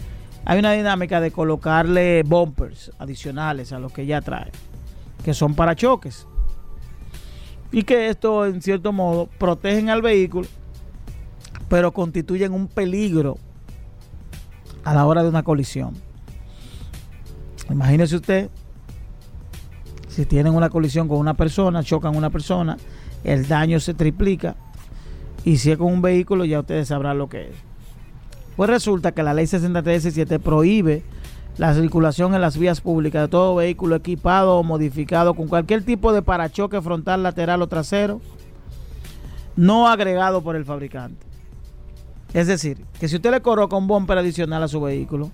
[0.46, 4.52] hay una dinámica de colocarle bumpers adicionales a los que ya trae,
[5.24, 6.28] que son parachoques.
[7.72, 10.48] Y que esto, en cierto modo, protegen al vehículo,
[11.68, 13.38] pero constituyen un peligro
[14.84, 15.94] a la hora de una colisión.
[17.70, 18.50] Imagínese usted,
[20.08, 22.78] si tienen una colisión con una persona, chocan una persona,
[23.24, 24.56] el daño se triplica.
[25.46, 27.56] Y si es con un vehículo, ya ustedes sabrán lo que es.
[28.56, 31.04] Pues resulta que la ley 6317 prohíbe
[31.60, 36.14] la circulación en las vías públicas de todo vehículo equipado o modificado con cualquier tipo
[36.14, 38.22] de parachoque frontal, lateral o trasero,
[39.58, 41.28] no agregado por el fabricante.
[42.34, 45.32] Es decir, que si usted le coloca un bumper adicional a su vehículo,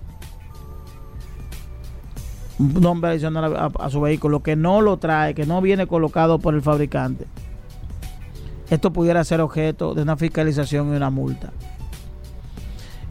[2.58, 6.40] un bumper adicional a, a su vehículo que no lo trae, que no viene colocado
[6.40, 7.28] por el fabricante,
[8.68, 11.52] esto pudiera ser objeto de una fiscalización y una multa.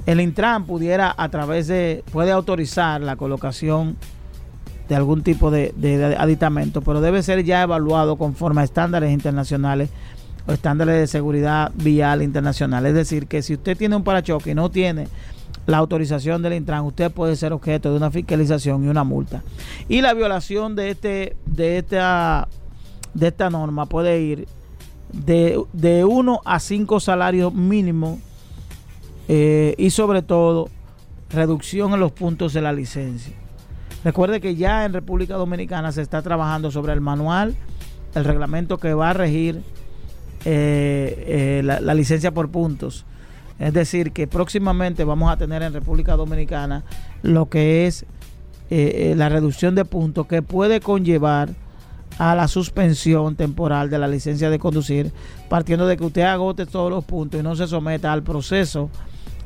[0.06, 3.98] El Intran pudiera a través de, puede autorizar la colocación
[4.88, 5.74] de algún tipo de,
[6.18, 9.90] aditamento, pero debe ser ya evaluado conforme a estándares internacionales
[10.48, 12.86] o estándares de seguridad vial internacional.
[12.86, 15.08] Es decir, que si usted tiene un parachoque y no tiene
[15.66, 19.42] la autorización del Intran, usted puede ser objeto de una fiscalización y una multa.
[19.90, 22.48] Y la violación de este, de esta,
[23.16, 24.48] de esta norma puede ir
[25.12, 28.20] de, de 1 a 5 salarios mínimos
[29.28, 30.70] eh, y sobre todo
[31.30, 33.34] reducción en los puntos de la licencia.
[34.04, 37.56] Recuerde que ya en República Dominicana se está trabajando sobre el manual,
[38.14, 39.64] el reglamento que va a regir
[40.46, 43.06] eh, eh, la, licencia por puntos.
[43.58, 46.84] Es decir, que próximamente vamos a tener en República Dominicana
[47.24, 48.06] lo que es
[48.70, 51.50] la reducción de puntos que puede conllevar
[52.18, 55.12] a la suspensión temporal de la licencia de conducir,
[55.50, 58.90] partiendo de que usted agote todos los puntos y no se someta al proceso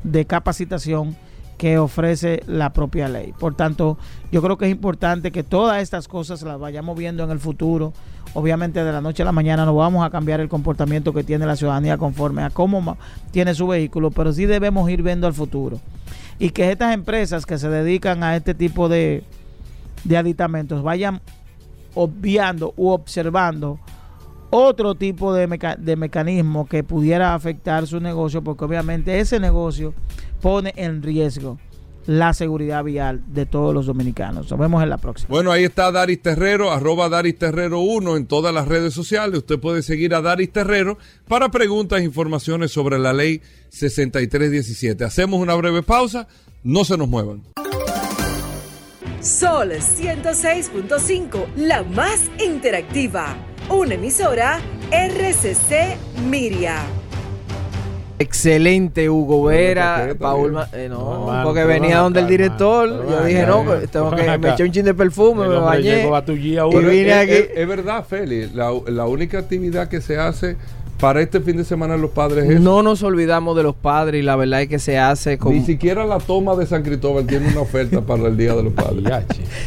[0.03, 1.15] de capacitación
[1.59, 3.33] que ofrece la propia ley.
[3.37, 3.97] Por tanto,
[4.31, 7.91] yo creo que es importante que todas estas cosas las vayamos viendo en el futuro.
[8.33, 11.45] Obviamente de la noche a la mañana no vamos a cambiar el comportamiento que tiene
[11.45, 12.97] la ciudadanía conforme a cómo
[13.31, 15.81] tiene su vehículo, pero sí debemos ir viendo al futuro.
[16.39, 19.25] Y que estas empresas que se dedican a este tipo de,
[20.05, 21.19] de aditamentos vayan
[21.93, 23.79] obviando u observando
[24.49, 29.93] otro tipo de, meca- de mecanismo que pudiera afectar su negocio, porque obviamente ese negocio
[30.41, 31.59] pone en riesgo
[32.05, 34.49] la seguridad vial de todos los dominicanos.
[34.49, 35.27] Nos vemos en la próxima.
[35.29, 39.37] Bueno, ahí está Daris Terrero, arroba Daris Terrero 1 en todas las redes sociales.
[39.39, 40.97] Usted puede seguir a Daris Terrero
[41.27, 45.03] para preguntas e informaciones sobre la ley 6317.
[45.03, 46.27] Hacemos una breve pausa,
[46.63, 47.43] no se nos muevan.
[49.21, 53.35] Sol 106.5, la más interactiva.
[53.69, 54.59] Una emisora
[54.91, 55.95] RCC
[56.27, 56.77] Miria.
[58.21, 60.13] Excelente, Hugo Vera.
[60.19, 60.51] Paul.
[60.51, 62.89] Ma- eh, no, porque pero venía ven donde el director.
[62.89, 64.37] Yo pero dije, no, pues, tengo que.
[64.37, 65.95] Me eché un chin de perfume, El me hombre bañé.
[66.01, 66.79] llegó a tu guía, y Hugo.
[66.79, 67.31] vine es, aquí.
[67.31, 70.57] es- es verdad, Feli, la, la única actividad que se hace
[70.99, 74.23] para este fin de semana los padres es No nos olvidamos de los padres y
[74.25, 75.53] la verdad es que se hace con.
[75.53, 78.73] Ni siquiera la toma de San Cristóbal tiene una oferta para el Día de los
[78.73, 79.05] Padres.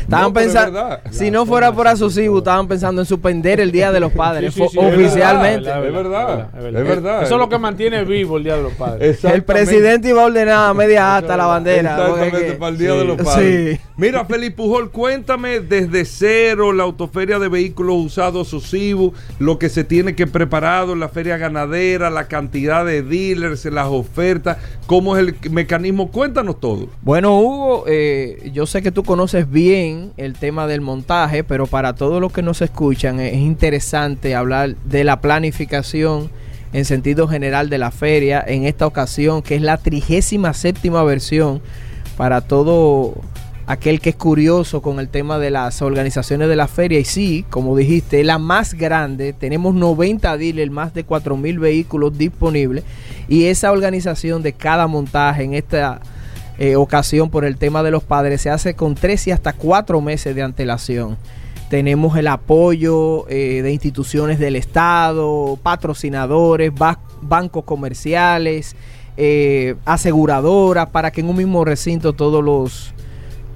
[0.01, 4.01] Estaban No, pensando, si no fuera por Azucibu, estaban pensando en suspender el Día de
[4.01, 5.71] los Padres Sí, sí, sí, fo- es verdad, oficialmente.
[5.71, 7.23] es Es verdad, Es es verdad.
[7.23, 9.25] Eso es lo que mantiene vivo el Día de los Padres.
[9.25, 11.97] El presidente iba a ordenar a media hasta la bandera.
[11.97, 13.79] porque Exactamente, es que- para el Día sí, de los Padres.
[13.79, 13.87] sí.
[13.97, 19.85] Mira, Felipe Pujol, cuéntame desde cero la autoferia de vehículos usados Susibu, lo que se
[19.85, 24.57] tiene que preparar, la feria ganadera, la cantidad de dealers, las ofertas,
[24.87, 26.11] cómo es el mecanismo.
[26.11, 26.89] Cuéntanos todo.
[27.01, 31.95] Bueno, Hugo, eh, yo sé que tú conoces bien el tema del montaje, pero para
[31.95, 36.29] todos los que nos escuchan es interesante hablar de la planificación
[36.73, 41.63] en sentido general de la feria en esta ocasión, que es la trigésima séptima versión
[42.17, 43.15] para todo
[43.67, 46.99] aquel que es curioso con el tema de las organizaciones de la feria.
[46.99, 49.33] Y sí, como dijiste, es la más grande.
[49.33, 52.85] Tenemos 90 dealers, más de 4 mil vehículos disponibles.
[53.29, 56.01] Y esa organización de cada montaje en esta
[56.59, 60.01] eh, ocasión por el tema de los padres se hace con 3 y hasta 4
[60.01, 61.17] meses de antelación.
[61.71, 68.77] Tenemos el apoyo eh, de instituciones del Estado, patrocinadores, ba- bancos comerciales,
[69.17, 72.93] eh, aseguradoras, para que en un mismo recinto todos los,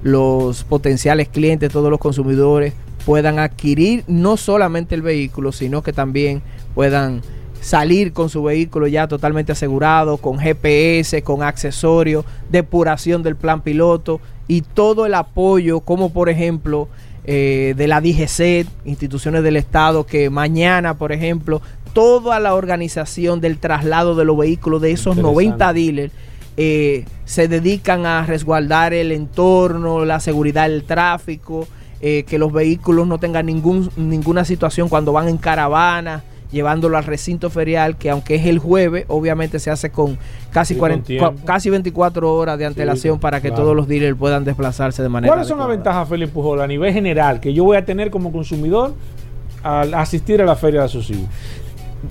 [0.07, 6.43] los potenciales clientes, todos los consumidores puedan adquirir no solamente el vehículo, sino que también
[6.77, 7.23] puedan
[7.61, 14.21] salir con su vehículo ya totalmente asegurado, con GPS, con accesorios, depuración del plan piloto
[14.47, 16.87] y todo el apoyo, como por ejemplo
[17.25, 21.63] eh, de la DGC, instituciones del Estado, que mañana, por ejemplo,
[21.95, 25.49] toda la organización del traslado de los vehículos de esos Interesante.
[25.49, 26.13] 90 dealers
[26.57, 31.67] eh, se dedican a resguardar el entorno, la seguridad del tráfico,
[32.01, 37.05] eh, que los vehículos no tengan ningún, ninguna situación cuando van en caravana, llevándolo al
[37.05, 40.17] recinto ferial, que aunque es el jueves, obviamente se hace con
[40.51, 41.33] casi, Sí, 40 con tiempo.
[41.33, 43.65] cua- casi 24 horas de antelación para que claro.
[43.65, 46.93] todos los dealers puedan desplazarse de manera ¿Cuáles son las ventajas, Félix Pujol, a nivel
[46.93, 48.95] general que yo voy a tener como consumidor
[49.63, 51.27] al asistir a la feria de Asociación?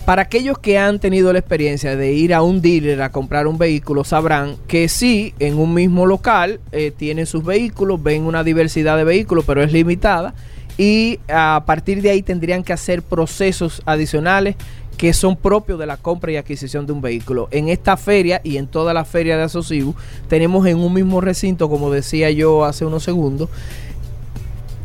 [0.05, 3.57] Para aquellos que han tenido la experiencia de ir a un dealer a comprar un
[3.57, 8.97] vehículo, sabrán que sí, en un mismo local eh, tienen sus vehículos, ven una diversidad
[8.97, 10.35] de vehículos, pero es limitada.
[10.77, 14.55] Y a partir de ahí tendrían que hacer procesos adicionales
[14.97, 17.47] que son propios de la compra y adquisición de un vehículo.
[17.51, 19.95] En esta feria y en toda la feria de Asocibu,
[20.27, 23.49] tenemos en un mismo recinto, como decía yo hace unos segundos,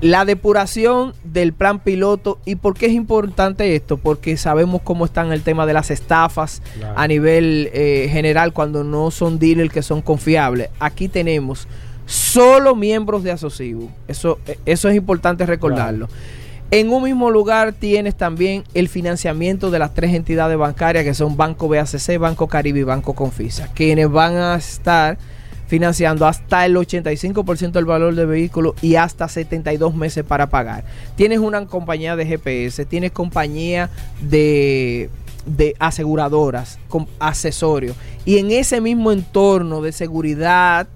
[0.00, 2.38] la depuración del plan piloto.
[2.46, 3.96] ¿Y por qué es importante esto?
[3.98, 6.94] Porque sabemos cómo están el tema de las estafas Claro.
[6.98, 10.70] a nivel eh, general cuando no son dealers que son confiables.
[10.80, 11.68] Aquí tenemos
[12.06, 13.90] solo miembros de Asocibu.
[14.08, 16.08] Eso, eh, eso es importante recordarlo.
[16.72, 21.36] En un mismo lugar tienes también el financiamiento de las tres entidades bancarias que son
[21.36, 25.18] Banco BACC, Banco Caribe y Banco Confisa, quienes van a estar
[25.70, 30.82] financiando hasta el 85% del valor del vehículo y hasta 72 meses para pagar.
[31.14, 33.88] Tienes una compañía de GPS, tienes compañía
[34.20, 35.10] de,
[35.46, 37.06] de aseguradoras, con.
[38.24, 40.88] Y en ese mismo entorno de seguridad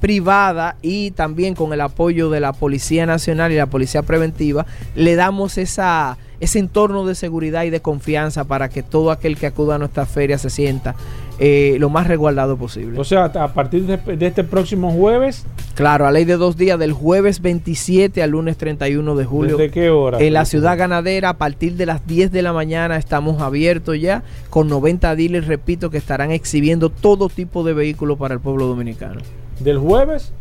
[0.00, 4.66] privada y también con el apoyo de la Policía Nacional y la Policía Preventiva,
[4.96, 9.46] le damos esa, ese entorno de seguridad y de confianza para que todo aquel que
[9.46, 10.96] acuda a nuestra feria se sienta
[11.38, 12.98] eh, lo más resguardado posible.
[12.98, 15.44] O sea, a partir de, de este próximo jueves,
[15.78, 19.56] Claro, a ley de dos días, del jueves 27 al lunes 31 de julio.
[19.56, 20.18] ¿desde qué hora?
[20.18, 24.24] En la ciudad ganadera, a partir de las 10 de la mañana, estamos abiertos ya
[24.50, 29.20] con 90 dealers, repito, que estarán exhibiendo todo tipo de vehículos para el pueblo dominicano.
[29.60, 30.32] Del jueves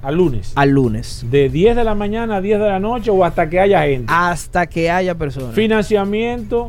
[0.00, 0.52] al lunes.
[0.54, 1.26] Al lunes.
[1.28, 4.12] De 10 de la mañana a 10 de la noche o hasta que haya gente.
[4.14, 5.56] Hasta que haya personas.
[5.56, 6.68] Financiamiento,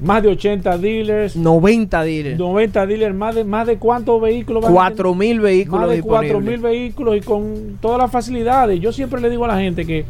[0.00, 1.36] más de 80 dealers.
[1.36, 2.38] 90 dealers.
[2.38, 4.86] 90 dealers, más de, más de cuántos vehículos van a tener?
[4.96, 6.50] 4 mil vehículos Más de 4 disponibles.
[6.60, 8.80] mil vehículos y con todas las facilidades.
[8.80, 10.04] Yo siempre le digo a la gente que,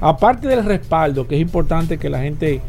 [0.00, 2.60] aparte del respaldo, que es importante que la gente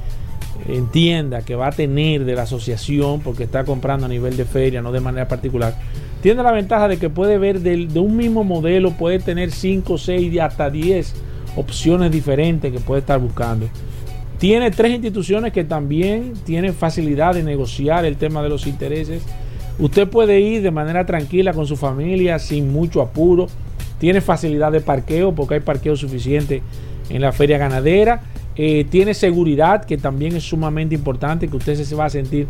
[0.67, 4.81] entienda que va a tener de la asociación, porque está comprando a nivel de feria,
[4.81, 5.75] no de manera particular,
[6.21, 9.97] tiene la ventaja de que puede ver del- de un mismo modelo, puede tener 5,
[9.97, 11.15] 6 y hasta 10
[11.55, 13.67] opciones diferentes que puede estar buscando.
[14.39, 19.21] Tiene tres instituciones que también tienen facilidad de negociar el tema de los intereses.
[19.77, 23.47] Usted puede ir de manera tranquila con su familia, sin mucho apuro.
[23.97, 26.61] Tiene facilidad de parqueo porque hay parqueo suficiente
[27.09, 28.21] en la feria ganadera.
[28.55, 32.47] Eh, tiene seguridad, que también es sumamente importante, que usted se va a sentir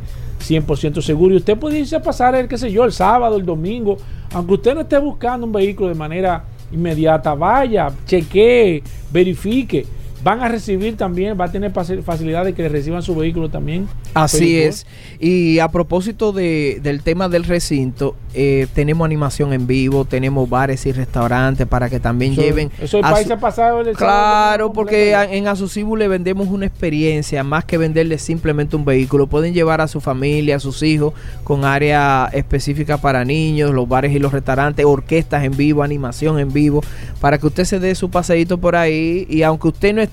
[0.47, 1.33] 100% seguro.
[1.33, 3.97] Y usted puede irse a pasar, el, qué sé yo, el sábado, el domingo.
[4.31, 9.85] Aunque usted no esté buscando un vehículo de manera inmediata, vaya, chequee, verifique.
[10.23, 13.87] Van a recibir también, va a tener faci- facilidad de que reciban su vehículo también.
[14.13, 14.85] Así es.
[15.19, 20.85] Y a propósito de- del tema del recinto, eh, tenemos animación en vivo, tenemos bares
[20.85, 22.71] y restaurantes para que también Eso- lleven.
[22.81, 23.79] Eso el a país ha pasado.
[23.81, 28.83] el Claro, porque a- en Asucibu le vendemos una experiencia más que venderle simplemente un
[28.83, 29.27] vehículo.
[29.27, 31.13] Pueden llevar a su familia, a sus hijos,
[31.43, 36.51] con área específica para niños, los bares y los restaurantes, orquestas en vivo, animación en
[36.51, 36.83] vivo,
[37.21, 40.08] para que usted se dé su paseíto por ahí y aunque usted no esté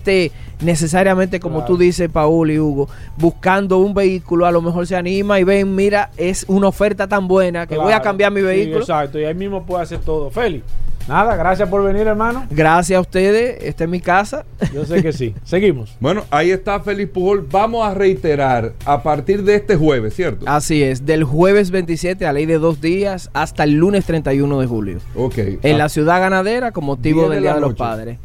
[0.60, 1.66] necesariamente, como Claro.
[1.74, 5.74] tú dices, Paul y Hugo, buscando un vehículo, a lo mejor se anima y ven,
[5.74, 8.80] mira, es una oferta tan buena que voy a cambiar mi Sí, vehículo.
[8.80, 10.30] exacto, y ahí mismo puede hacer todo.
[10.30, 10.64] Félix,
[11.06, 12.46] nada, gracias por venir, hermano.
[12.50, 14.44] Gracias a ustedes, esta es mi casa.
[14.72, 15.34] Yo sé que sí.
[15.44, 15.94] Seguimos.
[16.00, 17.46] Bueno, ahí está Félix Pujol.
[17.50, 20.46] Vamos a reiterar a partir de este jueves, ¿cierto?
[20.48, 24.66] Así es, del jueves 27 a ley de dos días hasta el lunes 31 de
[24.66, 24.98] julio.
[25.14, 25.38] Ok.
[25.62, 27.78] En Ah, la ciudad ganadera con motivo 10 de del Día de los noche.
[27.78, 28.18] Padres.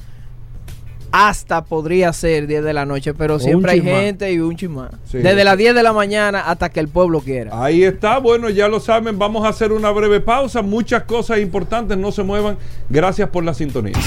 [1.12, 4.92] Hasta podría ser 10 de la noche, pero O siempre hay gente y un chimán.
[5.10, 5.18] Sí.
[5.18, 7.52] Desde las 10 de la mañana hasta que el pueblo quiera.
[7.62, 11.98] Ahí está, bueno, ya lo saben, vamos a hacer una breve pausa, muchas cosas importantes,
[11.98, 12.58] no se muevan,
[12.90, 13.98] gracias por la sintonía.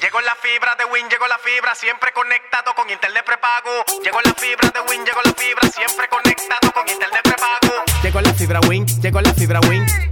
[0.00, 3.70] Llegó la fibra de Win, llegó la fibra, siempre conectado con internet prepago.
[4.04, 7.82] Llegó la fibra de Win, llegó la fibra, siempre conectado con internet prepago.
[8.02, 10.11] Llegó la fibra Win, llegó la fibra Win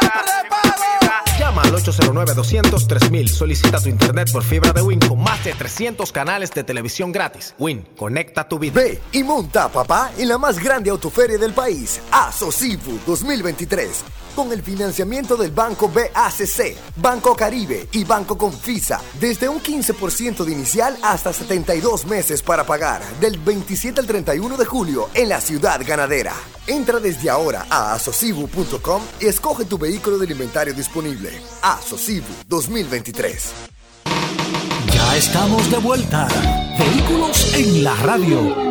[1.61, 3.27] Al 809-200-3000.
[3.27, 7.53] Solicita tu internet por fibra de Win con más de 300 canales de televisión gratis.
[7.59, 8.81] Win, conecta tu vida.
[8.81, 14.20] Ve y monta, papá, en la más grande autoferia del país, Asocibu 2023.
[14.35, 19.01] Con el financiamiento del Banco BACC, Banco Caribe y Banco Confisa.
[19.19, 23.03] Desde un 15% de inicial hasta 72 meses para pagar.
[23.19, 26.33] Del 27 al 31 de julio en la ciudad ganadera.
[26.65, 31.29] Entra desde ahora a asocibu.com y escoge tu vehículo del inventario disponible.
[31.61, 33.51] Asocibu 2023.
[34.93, 36.27] Ya estamos de vuelta.
[36.77, 38.70] Vehículos en la radio.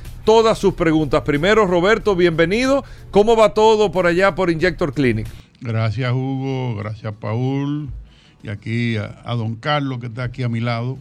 [0.23, 1.21] todas sus preguntas.
[1.21, 2.83] Primero, Roberto, bienvenido.
[3.11, 5.27] ¿Cómo va todo por allá por Injector Clinic?
[5.59, 6.75] Gracias, Hugo.
[6.75, 7.89] Gracias, Paul.
[8.43, 10.97] Y aquí a, don Carlos, que está aquí a mi lado.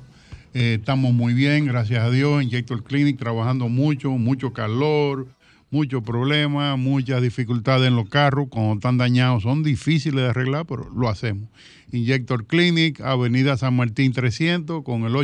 [0.52, 2.42] Eh, estamos muy bien, gracias a Dios.
[2.42, 5.28] Injector Clinic trabajando mucho, mucho calor,
[5.70, 8.48] muchos problemas, muchas dificultades en los carros.
[8.50, 11.48] Cuando están dañados, son difíciles de arreglar, pero lo hacemos.
[11.92, 15.16] Injector Clinic, Avenida San Martín 300, con el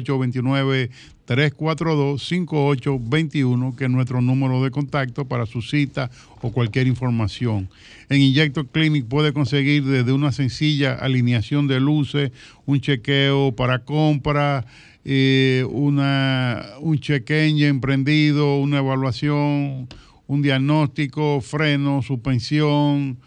[1.27, 6.11] 829-342-5821, que es nuestro número de contacto para su cita
[6.41, 7.69] o cualquier información.
[8.09, 12.31] En Injector Clinic puede conseguir desde una sencilla alineación de luces,
[12.65, 14.65] un chequeo para compra,
[15.05, 19.89] eh, una, un check engine prendido, una evaluación,
[20.27, 23.19] un diagnóstico, freno, suspensión,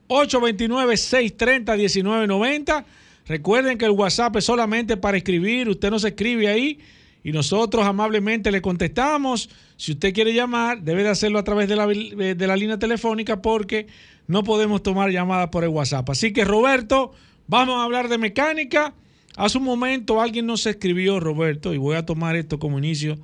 [0.07, 2.85] 829-630-1990.
[3.27, 5.67] Recuerden que el WhatsApp es solamente para escribir.
[5.67, 6.79] Usted no se escribe ahí
[7.25, 9.49] y nosotros amablemente le contestamos.
[9.77, 13.41] Si usted quiere llamar, debe de hacerlo a través de la, de la línea telefónica
[13.41, 13.87] porque
[14.27, 16.07] no podemos tomar llamadas por el WhatsApp.
[16.11, 17.13] Así que Roberto,
[17.47, 18.93] vamos a hablar de mecánica.
[19.37, 23.17] Hace un momento alguien nos escribió, Roberto, y voy a tomar esto como inicio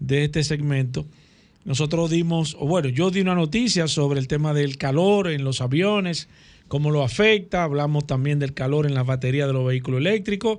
[0.00, 1.06] de este segmento.
[1.64, 5.60] Nosotros dimos, o bueno, yo di una noticia sobre el tema del calor en los
[5.60, 6.26] aviones,
[6.66, 7.62] cómo lo afecta.
[7.62, 10.58] Hablamos también del calor en las baterías de los vehículos eléctricos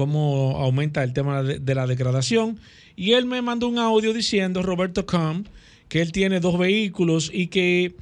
[0.00, 2.58] cómo aumenta el tema de, la degradación.
[2.96, 5.44] Y él me mandó un audio diciendo, Roberto Com,
[5.90, 7.94] que él tiene dos vehículos y que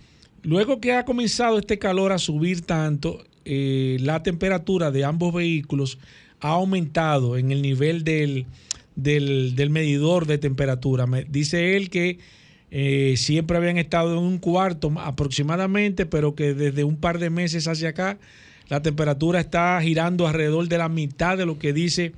[0.44, 5.98] luego que ha comenzado este calor a subir tanto, eh, la temperatura de ambos vehículos
[6.38, 8.46] ha aumentado en el nivel del,
[8.94, 11.08] del, del medidor de temperatura.
[11.08, 12.20] Me, dice él que
[12.70, 17.66] eh, siempre habían estado en un cuarto aproximadamente, pero que desde un par de meses
[17.66, 18.18] hacia acá
[18.68, 22.12] la temperatura está girando alrededor de la mitad de lo que dice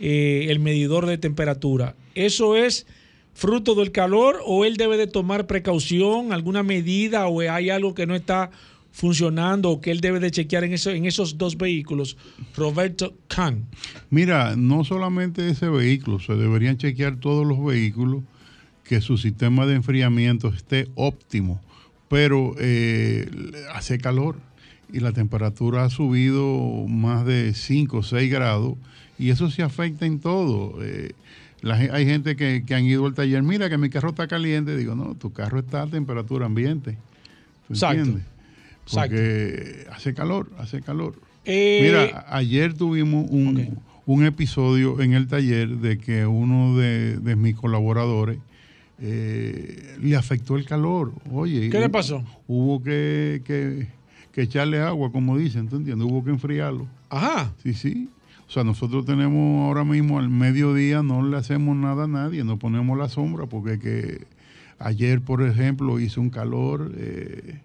[0.00, 1.94] eh, el medidor de temperatura.
[2.14, 2.86] ¿Eso es
[3.34, 8.06] fruto del calor o él debe de tomar precaución, alguna medida o hay algo que
[8.06, 8.50] no está
[8.90, 12.16] funcionando o que él debe de chequear en, eso, en esos dos vehículos?
[12.56, 13.66] Roberto Khan.
[14.10, 18.22] Mira, no solamente ese vehículo, se deberían chequear todos los vehículos
[18.84, 21.60] que su sistema de enfriamiento esté óptimo,
[22.08, 23.30] pero eh,
[23.72, 24.36] hace calor
[24.92, 28.76] y la temperatura ha subido más de 5 o 6 grados
[29.18, 30.82] y eso se afecta en todo.
[30.82, 31.12] Eh,
[31.60, 34.76] la, hay gente que, que, han ido al taller, mira que mi carro está caliente,
[34.76, 36.98] digo, no, tu carro está a temperatura ambiente.
[37.68, 38.24] ¿Tú entiendes?
[38.92, 41.14] Porque hace calor, hace calor.
[41.44, 43.72] Eh, mira, ayer tuvimos un, okay.
[44.06, 48.38] un, episodio en el taller de que uno de, de mis colaboradores
[49.00, 51.12] eh, le afectó el calor.
[51.32, 52.24] Oye, ¿qué le pasó?
[52.46, 53.88] Hubo que, que
[54.32, 56.08] que echarle agua, como dicen, ¿tú entiendes?
[56.08, 56.86] Hubo que enfriarlo.
[57.10, 57.52] Ajá.
[57.62, 58.08] Sí, sí.
[58.48, 62.58] O sea, nosotros tenemos ahora mismo al mediodía, no le hacemos nada a nadie, no
[62.58, 64.26] ponemos la sombra, porque que
[64.78, 67.60] ayer, por ejemplo, hizo un calor, eh,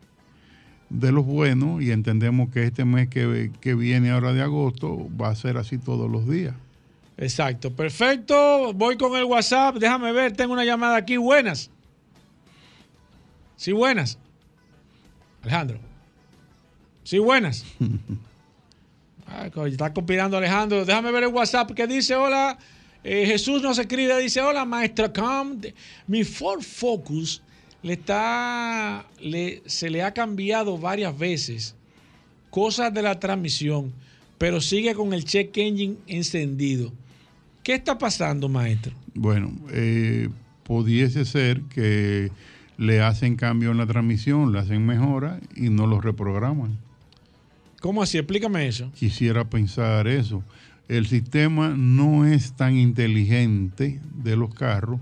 [0.89, 5.30] de los buenos y entendemos que este mes que, que viene ahora de agosto va
[5.30, 6.55] a ser así todos los días.
[7.18, 8.74] Exacto, perfecto.
[8.74, 9.78] Voy con el WhatsApp.
[9.78, 11.18] Déjame ver, tengo una llamada aquí.
[11.18, 11.72] Buenas.
[13.55, 14.20] Sí, buenas.
[15.41, 15.80] Alejandro.
[17.08, 17.64] Sí, buenas.
[19.28, 20.84] Ay, está conspirando Alejandro.
[20.84, 22.58] Déjame ver el WhatsApp que dice, hola,
[23.01, 25.58] eh, Jesús nos escribe, dice, hola, maestra Com.
[26.05, 27.41] Mi Ford Focus
[27.82, 31.76] le está, le, se le ha cambiado varias veces
[32.49, 33.93] cosas de la transmisión,
[34.38, 36.91] pero sigue con el check engine encendido.
[37.64, 38.91] ¿Qué está pasando, maestro?
[39.14, 40.28] Bueno, eh,
[40.64, 42.32] pudiese ser que
[42.78, 46.86] le hacen cambio en la transmisión, le hacen mejora y no lo reprograman.
[47.82, 48.17] ¿Cómo así?
[48.17, 48.91] Explícame eso.
[48.95, 50.43] Quisiera pensar eso.
[50.88, 54.99] El sistema no es tan inteligente de los carros.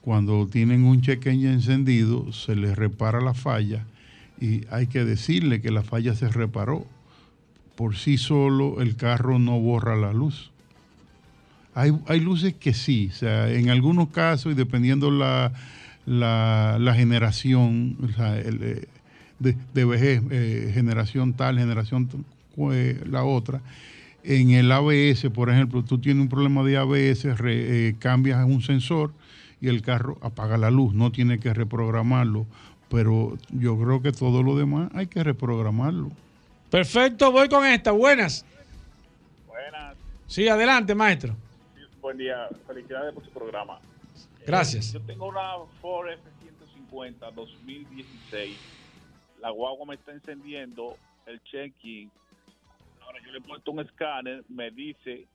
[0.00, 3.84] Cuando tienen un check engine encendido, se les repara la falla
[4.40, 6.86] y hay que decirle que la falla se reparó.
[7.74, 10.52] Por sí solo el carro no borra la luz.
[11.74, 15.52] Hay, hay luces que sí, o sea, en algunos casos y dependiendo la,
[16.06, 18.88] la, la generación, o sea, el, eh,
[19.38, 22.08] de, de vejez, eh, generación tal, generación
[22.72, 23.60] eh, la otra.
[24.24, 28.60] En el ABS, por ejemplo, tú tienes un problema de ABS, re- eh, cambias un
[28.62, 29.12] sensor
[29.60, 32.46] y el carro apaga la luz, no tiene que reprogramarlo.
[32.88, 36.10] Pero yo creo que todo lo demás hay que reprogramarlo.
[36.70, 37.90] Perfecto, voy con esta.
[37.92, 38.44] Buenas.
[39.46, 41.34] Buenas, Sí, adelante, maestro.
[42.00, 42.48] buen día.
[42.66, 43.78] Felicidades por su programa.
[44.46, 44.90] Gracias.
[44.90, 45.40] Eh, yo tengo una
[45.80, 48.56] Ford F-150 2016.
[49.40, 52.10] La guagua me está encendiendo el check-in.
[53.02, 55.26] Ahora yo le he puesto un escáner, me dice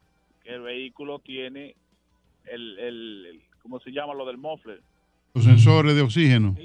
[0.44, 1.76] que el vehículo tiene
[2.46, 4.14] el, el, el- ¿cómo se llama?
[4.14, 4.82] Lo del muffler.
[5.34, 6.56] Los sensores de oxígeno.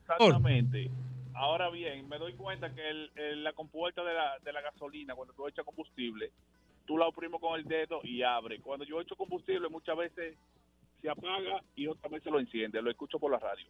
[0.00, 0.90] Exactamente.
[1.34, 5.14] Ahora bien, me doy cuenta que el- el- la compuerta de la, de la gasolina,
[5.14, 6.30] cuando tú echas combustible,
[6.86, 8.60] tú la oprimes con el dedo y abre.
[8.60, 10.36] Cuando yo echo combustible, muchas veces
[11.00, 12.80] se apaga y otras veces lo enciende.
[12.80, 13.66] Lo escucho por la radio.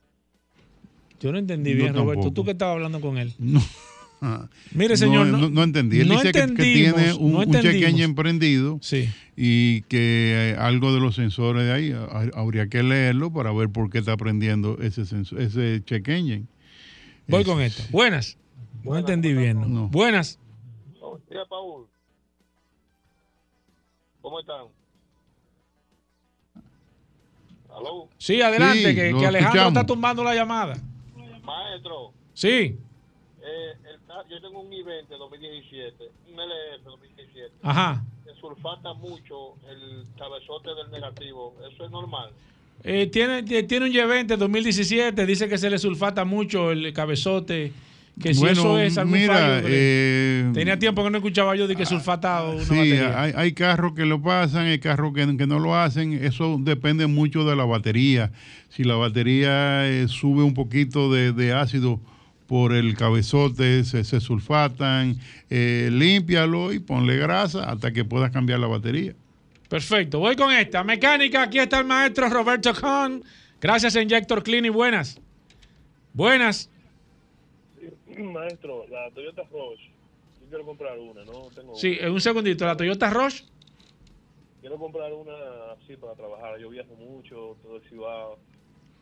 [1.22, 2.12] Yo no entendí bien, Roberto.
[2.22, 2.34] tampoco.
[2.34, 3.32] Tú que estabas hablando con él.
[4.20, 4.48] Ah.
[4.72, 6.00] Mire, señor, No, no- no- no entendí.
[6.00, 7.90] Él no dice que- tiene un, no un check entendimos.
[7.90, 8.80] engine prendido
[9.36, 13.68] y que eh, algo de los sensores de ahí ha- habría que leerlo para ver
[13.70, 16.46] por qué está prendiendo ese, sensor, ese check engine.
[17.28, 17.82] Voy Es- con esto.
[17.90, 18.36] Buenas.
[18.84, 19.60] No entendí bien.
[19.72, 19.88] ¿no?
[19.88, 20.38] Buenas.
[21.30, 21.86] Mira, Paul.
[24.20, 24.66] ¿Cómo están?
[27.74, 28.08] ¿Aló?
[28.18, 29.68] Sí, adelante, Sí, que, Alejandro escuchamos.
[29.72, 30.74] está tumbando la llamada.
[31.42, 32.76] Maestro, Sí.
[33.42, 33.98] eh, el
[34.30, 37.50] yo tengo un i20 2017, un LF 2017.
[37.62, 38.02] Ajá.
[38.24, 41.54] Que sulfata mucho el cabezote del negativo.
[41.72, 42.30] ¿Eso es normal?
[42.84, 47.72] Eh, tiene, eh, tiene un Y20 2017, dice que se le sulfata mucho el cabezote,
[48.20, 49.66] que si Bueno, eso es algún mira, fallo.
[49.68, 53.20] eh, Tenía tiempo que no escuchaba yo de que sulfatado una Sí, batería.
[53.22, 56.12] hay, hay carros que lo pasan, hay carros que, que no lo hacen.
[56.12, 58.30] Eso depende mucho de la batería.
[58.68, 62.00] Si la batería eh, sube un poquito de, de ácido
[62.46, 65.16] por el cabezote, se, se sulfatan,
[65.48, 69.14] eh, límpialo y ponle grasa hasta que puedas cambiar la batería.
[69.70, 70.84] Perfecto, voy con esta.
[70.84, 73.22] Mecánica, aquí está el maestro Roberto Kahn.
[73.58, 75.18] Gracias, Injector Clean y buenas.
[76.12, 76.68] Buenas.
[78.32, 79.80] Maestro, la Toyota Rush,
[80.40, 81.48] yo quiero comprar una, ¿no?
[81.54, 82.08] Tengo Sí, una.
[82.08, 82.66] en un segundito.
[82.66, 83.42] La Toyota Rush.
[84.60, 85.32] Quiero comprar una
[85.80, 86.58] así para trabajar.
[86.60, 88.38] Yo viajo mucho, todo el Cibao.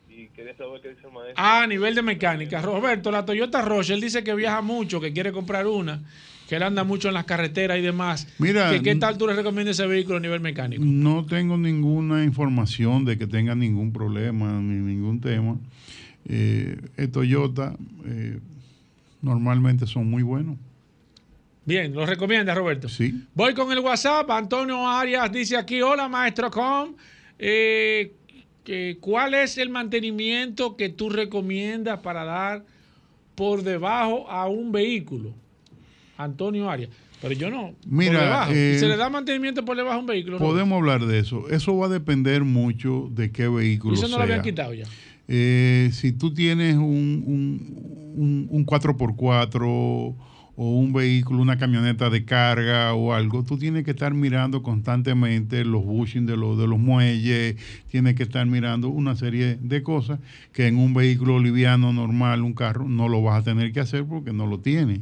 [0.09, 1.35] Y quería saber qué dice el maestro.
[1.37, 2.61] Ah, a nivel de mecánica.
[2.61, 6.01] Roberto, la Toyota Rush, él dice que viaja mucho, que quiere comprar una,
[6.49, 8.27] que él anda mucho en las carreteras y demás.
[8.39, 10.83] Mira, Que ¿Qué tal tú le recomiendas ese vehículo a nivel mecánico?
[10.85, 15.57] No tengo ninguna información de que tenga ningún problema ni ningún tema.
[16.27, 18.39] Eh, el Toyota eh,
[19.21, 20.57] normalmente son muy buenos.
[21.65, 22.89] Bien, ¿lo recomienda Roberto?
[22.89, 23.23] Sí.
[23.35, 24.29] Voy con el WhatsApp.
[24.31, 26.95] Antonio Arias dice aquí, hola maestro Com.
[27.37, 28.13] Eh,
[28.99, 32.63] ¿Cuál es el mantenimiento que tú recomiendas para dar
[33.35, 35.33] por debajo a un vehículo?
[36.17, 36.89] Antonio Arias.
[37.21, 37.75] Pero yo no.
[37.85, 38.51] Mira, por debajo.
[38.55, 40.37] eh, ¿Se le da mantenimiento por debajo a un vehículo?
[40.39, 41.47] Podemos hablar de eso.
[41.49, 44.17] Eso va a depender mucho de qué vehículo Y eso no sea.
[44.17, 44.85] lo habían quitado ya.
[45.27, 50.15] Eh, si tú tienes un, un, un- un 4x4
[50.55, 55.63] o un vehículo, una camioneta de carga o algo, tú tienes que estar mirando constantemente
[55.65, 57.55] los bushings de, los de los muelles,
[57.89, 60.19] tienes que estar mirando una serie de cosas
[60.51, 64.05] que en un vehículo liviano normal, un carro, no lo vas a tener que hacer
[64.05, 65.01] porque no lo tiene.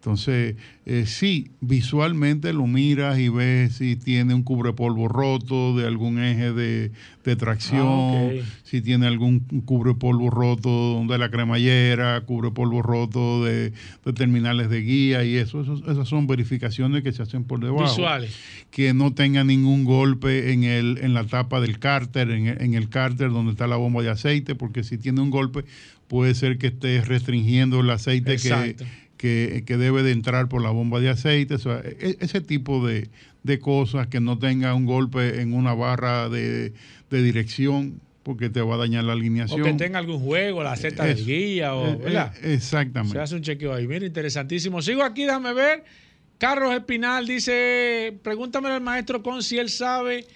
[0.00, 6.18] Entonces, eh, sí, visualmente lo miras y ves si tiene un cubrepolvo roto de algún
[6.18, 6.90] eje de,
[7.22, 8.30] de tracción, Ah,
[8.62, 13.74] si tiene algún cubrepolvo roto de la cremallera, cubrepolvo roto de,
[14.04, 17.84] de terminales de guía y eso, eso- esas son verificaciones que se hacen por debajo.
[17.84, 18.34] Visuales.
[18.70, 22.72] Que no tenga ningún golpe en, el, en la tapa del cárter, en, el- en
[22.72, 25.66] el cárter donde está la bomba de aceite, porque si tiene un golpe
[26.08, 28.84] puede ser que esté restringiendo el aceite Exacto.
[28.84, 31.54] que, que debe de entrar por la bomba de aceite.
[31.54, 33.08] O sea, e- ese tipo de,
[33.42, 36.72] de cosas que no tenga un golpe en una barra de,
[37.10, 39.62] de dirección porque te va a dañar la O alineación.
[39.62, 41.26] que tenga algún juego, la seta del Eso.
[41.26, 42.34] guía, o, Eh, ¿verdad?
[42.42, 43.16] eh, exactamente.
[43.16, 43.86] Se hace un chequeo ahí.
[43.86, 44.82] Mira, interesantísimo.
[44.82, 45.84] Sigo aquí, déjame ver.
[46.38, 50.26] Carlos Espinal dice, pregúntame al maestro con si él sabe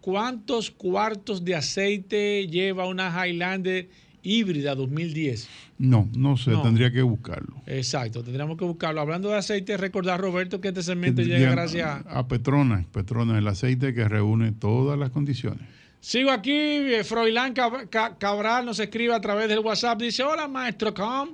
[0.00, 3.88] cuántos cuartos de aceite lleva una Highlander
[4.26, 5.48] híbrida 2010.
[5.78, 6.62] No, no sé, No.
[6.62, 7.56] tendría que buscarlo.
[7.66, 9.00] Exacto, tendríamos que buscarlo.
[9.00, 12.18] Hablando de aceite, recordar, Roberto, que este segmento llega Llega gracias a...
[12.18, 12.84] a Petronas.
[12.86, 15.60] Petronas, el aceite que reúne todas las condiciones.
[16.00, 20.46] Sigo aquí, eh, Froilán Cab- Ca- Cabral nos escribe a través del WhatsApp, dice, hola
[20.48, 21.30] maestro Com,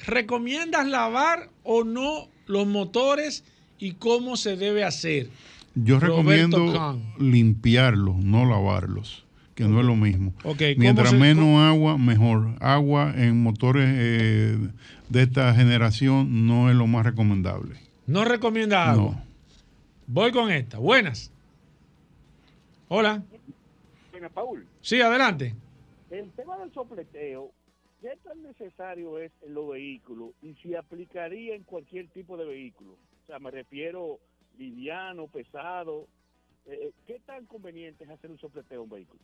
[0.00, 3.44] ¿recomiendas lavar o no los motores
[3.78, 5.28] y cómo se debe hacer?
[5.74, 9.23] Yo Roberto recomiendo limpiarlos, no lavarlos,
[9.54, 10.32] que no es lo mismo.
[10.44, 12.56] Ok, ¿cómo Mientras se- menos agua, mejor.
[12.60, 14.58] Agua en motores eh,
[15.08, 17.76] de esta generación no es lo más recomendable.
[18.06, 19.12] No recomienda agua.
[19.14, 19.24] No.
[20.06, 20.78] Voy con esta.
[20.78, 21.30] Buenas.
[22.88, 23.22] Hola.
[24.10, 25.54] Bueno, Paul, Sí, adelante.
[26.10, 27.50] el tema del sopleteo,
[28.00, 32.92] ¿qué tan necesario es en los vehículos y si aplicaría en cualquier tipo de vehículo?
[32.92, 34.18] O sea, me refiero
[34.58, 36.06] liviano, pesado.
[36.66, 39.20] Eh, ¿Qué tan conveniente es hacer un sopleteo en un vehículo?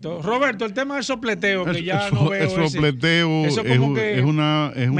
[0.00, 3.76] To- Roberto, el tema del sopleteo, que ya no veo el ese- sopleteo eso es,
[3.78, 4.90] como un- que es una, es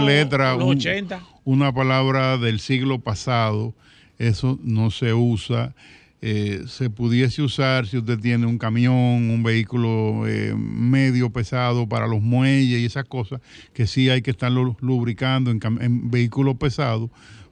[0.00, 1.20] le- letra, los un- 80.
[1.44, 3.74] una palabra del siglo pasado.
[4.18, 5.74] Eso no se usa.
[6.22, 12.06] Eh, se pudiese usar si usted tiene un camión, un vehículo eh, medio pesado para
[12.06, 13.40] los muelles y esas cosas,
[13.72, 17.08] que sí hay que estarlo lubricando en, en vehículos pesados.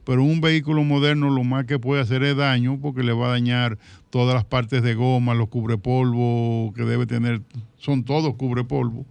[0.09, 3.29] Pero un vehículo moderno lo más que puede hacer es daño porque le va a
[3.29, 3.77] dañar
[4.09, 7.41] todas las partes de goma, los cubrepolvo que debe tener,
[7.77, 9.05] son todos cubrepolvo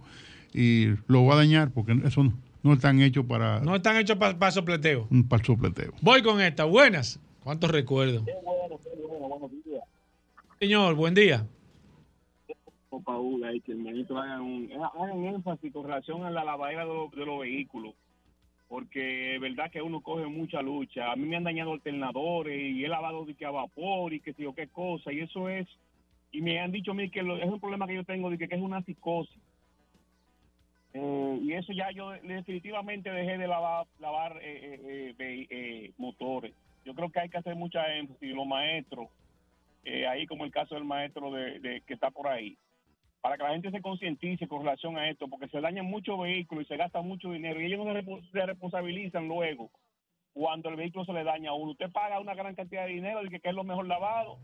[0.53, 2.33] y lo va a dañar porque eso no,
[2.63, 5.07] no están hechos para, No están hechos para sopleteo.
[5.29, 5.93] para sopleteo.
[6.01, 6.65] Voy con esta.
[6.65, 7.17] Buenas.
[7.45, 8.23] ¿Cuántos recuerdos?
[10.59, 11.45] Señor, buen día.
[12.89, 16.85] O Paul, ahí que el ministro haga un, hagan énfasis con relación a la lavadera
[16.85, 17.93] de, los- de los vehículos.
[18.69, 21.11] Porque es verdad que uno coge mucha lucha.
[21.11, 24.31] A mí me han dañado alternadores y he lavado de que a vapor y que
[24.33, 25.11] sé yo qué cosa.
[25.11, 25.67] Y eso es.
[26.31, 28.37] Y me han dicho a mí que lo- es un problema que yo tengo de
[28.37, 29.41] que, que es una psicosis.
[30.93, 36.53] Eh, y eso ya yo definitivamente dejé de lavar, lavar eh, eh, eh, eh, motores.
[36.85, 38.33] Yo creo que hay que hacer mucha énfasis.
[38.35, 39.07] Los maestros,
[39.83, 42.55] eh, ahí como el caso del maestro de, de- que está por ahí,
[43.21, 46.63] para que la gente se concientice con relación a esto, porque se dañan muchos vehículos
[46.63, 47.93] y se gasta mucho dinero y ellos no
[48.31, 49.71] se, responsabilizan luego
[50.33, 51.71] cuando el vehículo se le daña a uno.
[51.71, 54.37] Usted paga una gran cantidad de dinero y que, que es lo mejor lavado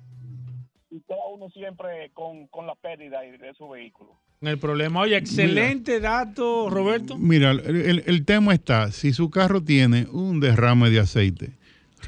[0.91, 4.19] y queda uno siempre con, con la pérdida de, su vehículo.
[4.41, 5.01] El problema.
[5.01, 7.17] Oye, excelente dato, Roberto.
[7.17, 11.53] Mira, el, el- el tema está, si su carro tiene un derrame de aceite,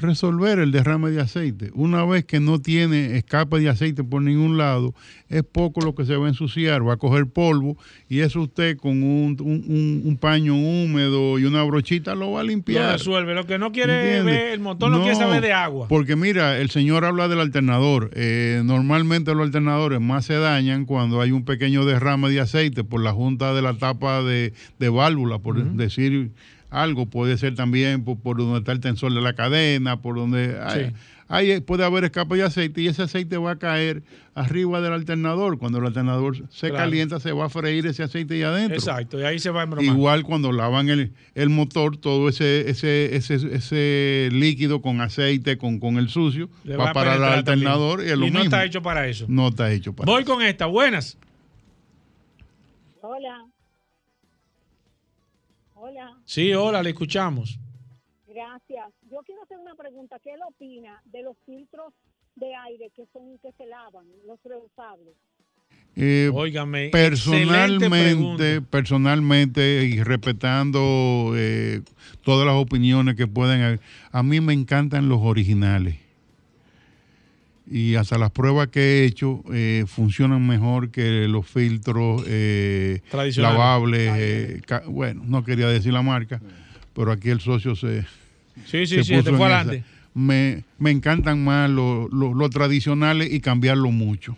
[0.00, 1.70] resolver el derrame de aceite.
[1.74, 4.94] Una vez que no tiene escape de aceite por ningún lado,
[5.28, 7.76] es poco lo que se va a ensuciar, va a coger polvo
[8.08, 12.40] y eso usted con un, un- un- un paño húmedo y una brochita lo va
[12.40, 12.92] a Lo limpiar.
[12.92, 13.34] resuelve.
[13.34, 15.86] Lo que no quiere ver, el motor no, quiere saber de agua.
[15.88, 18.10] Porque mira, el señor habla del alternador.
[18.14, 23.02] Eh, normalmente los alternadores más se dañan cuando hay un pequeño derrame de aceite por
[23.02, 26.30] la junta de la tapa de, de válvula, por decir
[26.70, 27.06] algo.
[27.06, 30.86] Puede ser también por, por donde está el tensor de la cadena, por donde hay,
[30.86, 30.92] Sí.
[31.28, 34.02] hay- puede haber escape de aceite y ese aceite va a caer
[34.34, 35.58] arriba del alternador.
[35.58, 36.84] Cuando el alternador se Claro.
[36.84, 38.76] calienta, se va a freír ese aceite ahí adentro.
[38.76, 39.92] Exacto, y ahí se va a embromar.
[39.94, 45.78] Igual cuando lavan el, el motor, todo ese, ese, ese, ese líquido con aceite, con,
[45.80, 48.08] con el sucio, Le va, a para el penetrar alternador también.
[48.08, 48.44] y es lo Y no mismo.
[48.44, 49.24] está hecho para eso.
[49.28, 50.66] No está hecho para Voy con esta.
[50.66, 51.18] Buenas.
[53.00, 53.44] Hola.
[55.88, 57.58] Hola, Sí, hola, le escuchamos.
[58.26, 58.92] gracias.
[59.10, 60.18] Yo quiero hacer una pregunta.
[60.22, 61.94] ¿Qué él opina de los filtros
[62.36, 65.14] de aire que son que se lavan, los reusables?
[65.96, 71.80] Eh, Óigame, personalmente, personalmente y respetando eh,
[72.22, 73.80] todas las opiniones que pueden haber,
[74.12, 75.96] a mí me encantan los originales.
[77.70, 83.00] Y hasta las pruebas que he hecho eh, funcionan mejor que los filtros eh,
[83.36, 84.10] lavables.
[84.16, 86.40] eh, ca- bueno, no quería decir la marca,
[86.94, 88.02] pero aquí el socio se.
[88.64, 89.84] Sí, sí, se sí, te puso fue adelante.
[90.14, 94.36] Me, me encantan más los lo, lo tradicionales y cambiarlo mucho.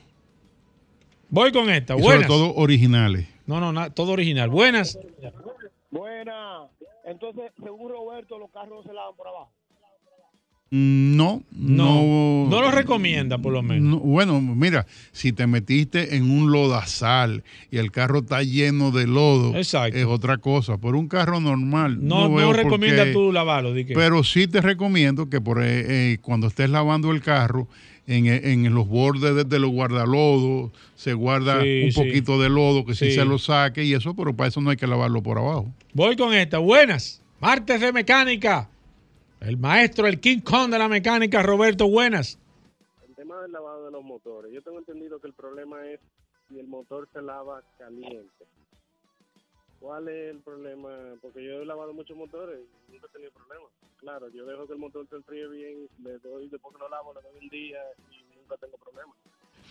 [1.29, 1.95] Voy con esta.
[1.95, 2.29] Y sobre Buenas.
[2.29, 3.29] todo originales.
[3.47, 4.51] No, no, na- todo original.
[4.51, 4.99] Buenas.
[5.91, 6.67] Buena.
[7.05, 9.53] Entonces, según Roberto, los carros no se lavan por abajo.
[10.73, 12.47] No, no.
[12.49, 13.91] No lo recomienda, por lo menos.
[13.91, 17.43] No, bueno, mira, si te metiste en un lodazal
[17.73, 19.75] y el carro está lleno de lodo, es
[20.07, 20.79] otra cosa.
[20.79, 23.13] Por un carro normal, No, no, no, recomienda qué.
[23.13, 23.75] tú lavarlo.
[23.95, 27.67] Pero sí te recomiendo que por eh, eh, cuando estés lavando el carro,
[28.07, 31.99] en, eh, en los bordes de, de los guardalodos, se guarda Sí, un sí.
[32.01, 33.07] poquito de lodo que sí.
[33.07, 33.13] Sí.
[33.17, 35.69] se lo saque y eso, pero para eso no hay que lavarlo por abajo.
[35.95, 36.59] Voy con esta.
[36.59, 37.21] Buenas.
[37.41, 38.69] Martes de mecánica.
[39.41, 41.89] El maestro, el King Kong de la mecánica, Roberto.
[41.89, 42.39] Buenas.
[43.09, 44.53] El tema del lavado de los motores.
[44.53, 45.99] Yo tengo entendido que el problema es
[46.49, 48.45] si el motor se lava caliente.
[49.81, 50.91] ¿Cuál es el problema?
[51.23, 53.71] Porque yo he lavado muchos motores y nunca he tenido problemas.
[53.97, 57.15] Claro, yo dejo que el motor se enfríe bien, le doy, después que lo lavo,
[57.15, 57.81] le doy un día
[58.11, 59.17] y nunca tengo problemas.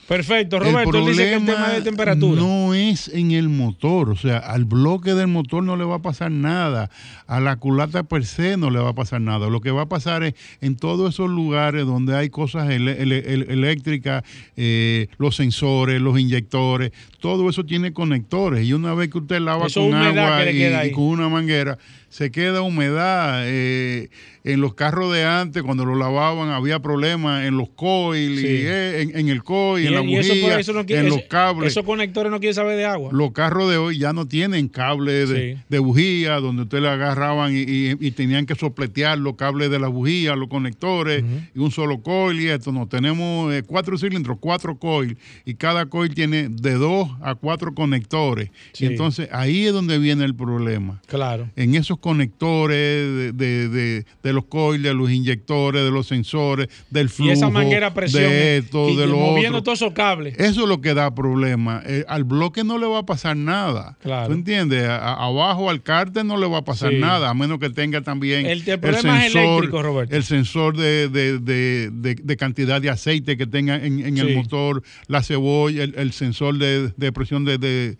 [0.07, 0.97] Perfecto, Roberto.
[0.97, 2.41] Él dice que el tema de temperatura.
[2.41, 6.01] no es en el motor, o sea, al bloque del motor no le va a
[6.01, 6.89] pasar nada,
[7.27, 9.49] a la culata per se no le va a pasar nada.
[9.49, 13.23] Lo que va a pasar es en todos esos lugares donde hay cosas ele- ele-
[13.31, 14.23] ele- eléctricas,
[14.57, 19.67] eh, los sensores, los inyectores, todo eso tiene conectores y una vez que usted lava
[19.67, 20.43] Eso con agua
[20.87, 21.77] y con una manguera,
[22.09, 23.43] se queda humedad.
[23.45, 24.09] eh,
[24.45, 28.47] en los carros de antes, cuando lo lavaban, había problemas en los coils, Sí.
[28.47, 31.09] y, eh, en, en el coil, en la eso, bujía, por eso no quiere- en
[31.09, 31.71] los cables.
[31.71, 33.09] Esos conectores no quieren saber de agua.
[33.13, 35.61] Los carros de hoy ya no tienen cable de, Sí.
[35.67, 39.77] de bujía, donde usted le agarraban y, y- y tenían que sopletear los cables de
[39.77, 42.71] la bujía, los conectores, y un solo coil y esto.
[42.71, 47.75] No, tenemos eh, cuatro cilindros, cuatro coil, y cada coil tiene de dos a cuatro
[47.75, 48.49] conectores.
[48.71, 48.85] Sí.
[48.85, 51.01] Y entonces ahí es donde viene el problema.
[51.07, 51.49] Claro.
[51.57, 56.67] En esos conectores de, de- de- de los coils, de los inyectores, de los sensores,
[56.89, 58.23] del flujo, y esa manguera presión.
[58.23, 60.35] de esto, y- de lo moviendo todos esos cables.
[60.39, 61.81] Eso es lo que da problema.
[61.85, 63.97] Eh, al bloque no le va a pasar nada.
[64.01, 64.27] Claro.
[64.27, 64.87] ¿Tú entiendes?
[64.87, 66.97] A- abajo al cárter no le va a pasar Sí.
[66.99, 70.15] nada, a menos que tenga también El- el problema es eléctrico, Roberto.
[70.15, 74.21] el sensor de, de- de- de- de cantidad de aceite que tenga en, en Sí.
[74.21, 77.97] el motor, la cebolla, el, el sensor de, de presión de,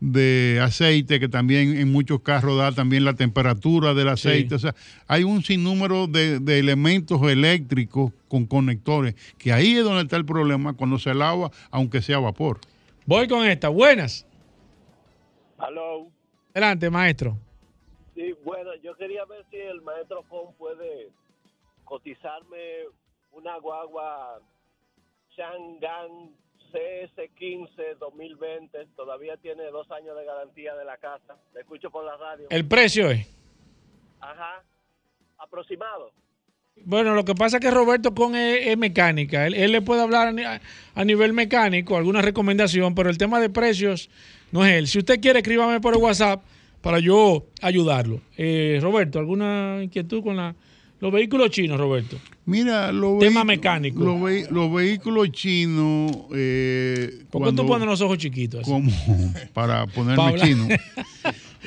[0.00, 4.54] de- aceite, que también en muchos carros da también la temperatura del aceite.
[4.54, 4.74] O sea,
[5.06, 10.24] hay un sinnúmero de, de elementos eléctricos con conectores, que ahí es donde está el
[10.24, 12.60] problema cuando se lava, aunque sea vapor.
[13.06, 13.68] Voy con esta.
[13.68, 14.26] Buenas.
[15.58, 16.08] Hello.
[16.54, 17.36] Adelante, maestro.
[18.14, 21.08] Sí, bueno, yo quería ver si el maestro Con puede
[21.84, 22.58] cotizarme
[23.32, 24.40] una guagua
[25.36, 26.30] Shangan
[26.72, 28.86] CS15 2020.
[28.96, 31.36] Todavía tiene dos años de garantía de la casa.
[31.54, 32.46] Le escucho por la radio.
[32.50, 33.26] El precio es.
[34.20, 34.62] Ajá.
[35.38, 36.12] Aproximado.
[36.84, 39.46] Bueno, lo que pasa es que Roberto con es, es mecánica.
[39.46, 40.60] Él, él le puede hablar a,
[40.94, 44.10] a nivel mecánico, alguna recomendación, pero el tema de precios
[44.52, 44.86] no es él.
[44.86, 46.42] Si usted quiere, escríbame por el WhatsApp
[46.80, 48.20] para yo ayudarlo.
[48.36, 50.54] Eh, Roberto, ¿alguna inquietud con la,
[51.00, 52.18] los vehículos chinos, Roberto?
[52.44, 54.02] Mira, los Tema mecánico.
[54.02, 56.12] Los, vehículos chinos.
[56.34, 58.62] Eh, ¿Por qué tú pones los ojos chiquitos?
[58.62, 58.90] así?
[59.52, 60.68] para ponerme chino.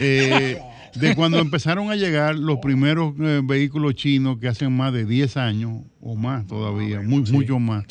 [0.04, 0.58] Eh,
[0.96, 5.38] de cuando empezaron a llegar los primeros eh, vehículos chinos que hacen más de 10
[5.38, 7.86] años o más todavía, muy, mucho más.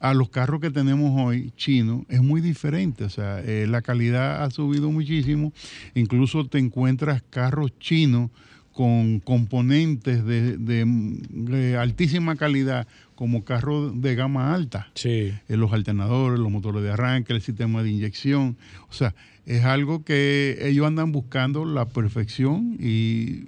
[0.00, 4.44] A los carros que tenemos hoy chinos es muy diferente, o sea, eh, la calidad
[4.44, 5.52] ha subido muchísimo,
[5.94, 8.30] incluso te encuentras carros chinos
[8.78, 14.86] con componentes de, de- de altísima calidad como carros de gama alta.
[14.94, 15.32] Sí.
[15.48, 18.56] Eh, los alternadores, los motores de arranque, el sistema de inyección.
[18.88, 19.16] O sea,
[19.46, 23.46] es algo que ellos andan buscando la perfección y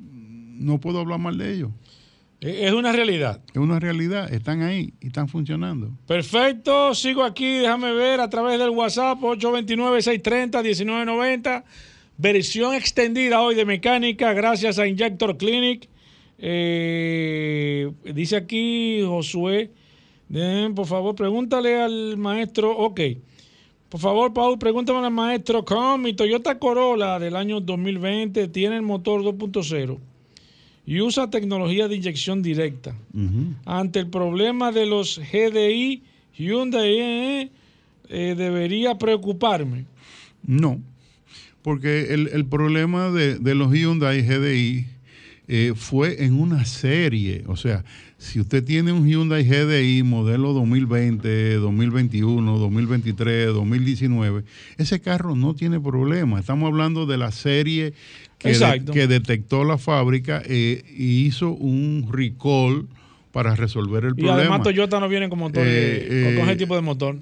[0.59, 1.71] no puedo hablar mal de ellos.
[2.41, 3.41] Eh, Es una realidad.
[3.53, 5.93] Es una realidad, están ahí y están funcionando.
[6.09, 11.63] Perfecto, sigo aquí, déjame ver a través del WhatsApp 829-630-1990.
[12.21, 15.89] Versión extendida hoy de mecánica gracias a Injector Clinic.
[16.39, 19.71] Eh, dice aquí Josué,
[20.31, 23.01] eh, por favor, pregúntale al maestro, ok.
[23.89, 28.83] Por favor, Paul, pregúntame al maestro, ¿cómo mi Toyota Corolla del año 2020 tiene el
[28.83, 29.97] motor 2.0
[30.85, 32.95] y usa tecnología de inyección directa?
[33.65, 36.03] ante el problema de los GDI,
[36.37, 37.51] Hyundai eh,
[38.11, 39.87] eh, debería preocuparme.
[40.47, 40.81] No,
[41.63, 44.87] porque el, el problema de, de los Hyundai GDI
[45.49, 47.43] eh, fue en una serie.
[47.47, 47.85] O sea,
[48.19, 54.45] si usted tiene un Hyundai GDI modelo 2020, 2021, 2023, 2019,
[54.79, 56.39] ese carro no tiene problema.
[56.41, 57.95] Estamos hablando de la serie
[58.39, 58.57] que, de-
[58.93, 62.87] que detectó la fábrica eh, y hizo un recall
[63.33, 64.41] para resolver el Y problema.
[64.41, 67.19] además Toyota no viene con motor, Eh, eh, con- con eh, ese tipo de motor.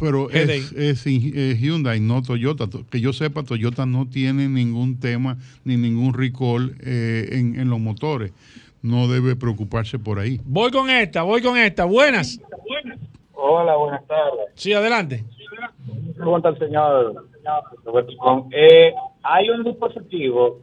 [0.00, 2.66] Pero es, es Hy- eh, Hyundai, no Toyota.
[2.68, 7.68] To- Que yo sepa, Toyota no tiene ningún tema ni ningún recall eh, en, en
[7.70, 8.32] los motores.
[8.82, 10.40] No debe preocuparse por ahí.
[10.44, 11.84] Voy con esta, voy con esta.
[11.84, 12.40] Buenas.
[13.34, 14.46] Hola, buenas tardes.
[14.54, 15.24] Sí, adelante.
[16.16, 17.26] Pregunta al señor.
[18.52, 18.92] Eh,
[19.22, 20.60] hay un dispositivo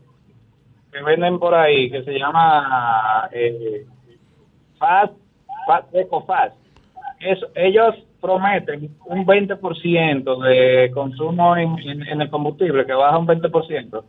[0.92, 3.86] que venden por ahí que se llama eh,
[4.80, 5.14] Fast,
[5.68, 6.56] Fast EcoFast.
[7.20, 13.28] Es, ellos prometen un 20% de consumo en, en- en el combustible, que baja un
[13.28, 14.04] 20%.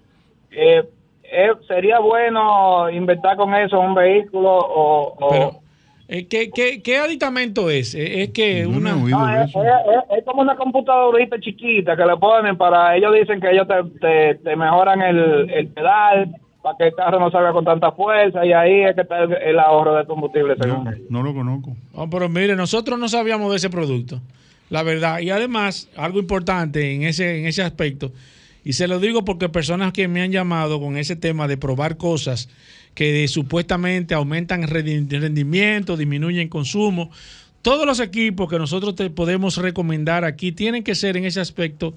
[0.51, 0.83] Eh,
[1.31, 5.15] eh, ¿Sería bueno inventar con eso un vehículo o...?
[5.21, 5.51] o- Pero,
[6.09, 7.95] eh, ¿qué, qué, qué aditamento es?
[7.95, 8.95] Eh, Es que una...
[8.95, 13.41] No, es, es- es- es como una computadorita chiquita que le ponen para, ellos dicen
[13.41, 16.35] que ellos te, te, te mejoran el, el pedal
[16.69, 19.33] para que el carro no salga con tanta fuerza y ahí es que está el,
[19.33, 21.07] el ahorro de combustible según.
[21.09, 21.77] No lo conozco.
[21.95, 24.21] Oh, pero mire, nosotros no sabíamos de ese producto,
[24.71, 25.21] la verdad.
[25.21, 28.13] Y además, algo importante en ese, en ese aspecto,
[28.65, 31.97] y se lo digo porque personas que me han llamado con ese tema de probar
[31.97, 32.49] cosas
[32.95, 37.11] que supuestamente aumentan rendi- rendimiento, disminuyen consumo,
[37.63, 41.95] todos los equipos que nosotros te podemos recomendar aquí tienen que ser en ese aspecto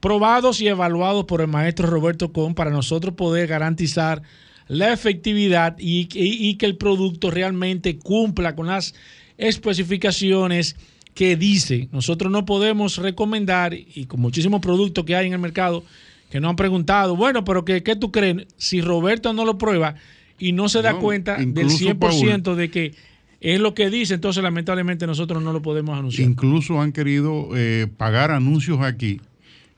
[0.00, 4.22] probados y evaluados por el maestro Roberto Con para nosotros poder garantizar
[4.68, 8.94] la efectividad y, y- y que el producto realmente cumpla con las
[9.36, 10.76] especificaciones
[11.14, 11.88] que dice.
[11.92, 15.84] Nosotros no podemos recomendar, y con muchísimos productos que hay en el mercado
[16.30, 18.46] que nos han preguntado, bueno, pero ¿qué, qué tú crees?
[18.56, 19.96] Si Roberto no lo prueba
[20.38, 22.94] y no se da No, cuenta del incluso, 100% de que
[23.40, 26.28] es lo que dice, entonces lamentablemente nosotros no lo podemos anunciar.
[26.28, 29.20] Incluso han querido eh, pagar anuncios aquí.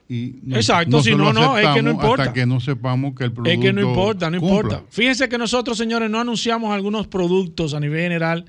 [0.09, 2.23] Y Exacto, si no, no, es que no importa.
[2.23, 4.55] Hasta que no sepamos que el producto Es que no importa, no cumpla.
[4.57, 4.83] importa.
[4.89, 8.45] Fíjense que nosotros, señores, no anunciamos algunos productos a nivel general,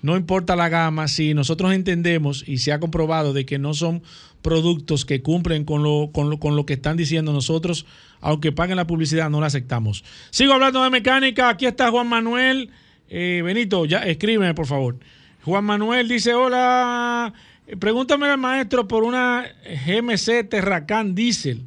[0.00, 4.02] no importa la gama, si nosotros entendemos y se ha comprobado de que no son
[4.42, 7.86] productos que cumplen con lo, con lo, con lo que están diciendo nosotros,
[8.20, 10.04] aunque paguen la publicidad, no la aceptamos.
[10.30, 12.70] Sigo hablando de mecánica, aquí está Juan Manuel.
[13.08, 14.98] Eh, Benito, ya escríbeme, por favor.
[15.44, 17.32] Juan Manuel dice, hola,
[17.78, 19.44] pregúntame al maestro por una
[19.86, 21.62] GMC Terracan Diesel,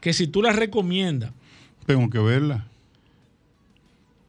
[0.00, 1.30] que si tú la recomiendas.
[1.86, 2.66] Tengo que verla.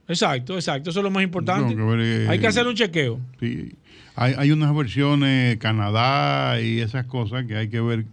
[0.08, 0.90] Exacto, exacto.
[0.90, 1.76] Eso es lo más importante.
[1.76, 3.20] Tengo que ver, eh, Hay que hacer un chequeo.
[3.40, 3.74] Sí.
[4.16, 8.06] Hay, hay unas versiones Canadá y esas cosas que hay que ver.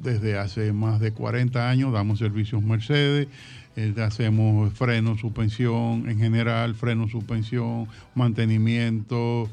[0.01, 3.27] desde hace más de 40 años damos servicios Mercedes,
[3.75, 9.49] eh, hacemos freno, suspensión en general, freno, suspensión, mantenimiento,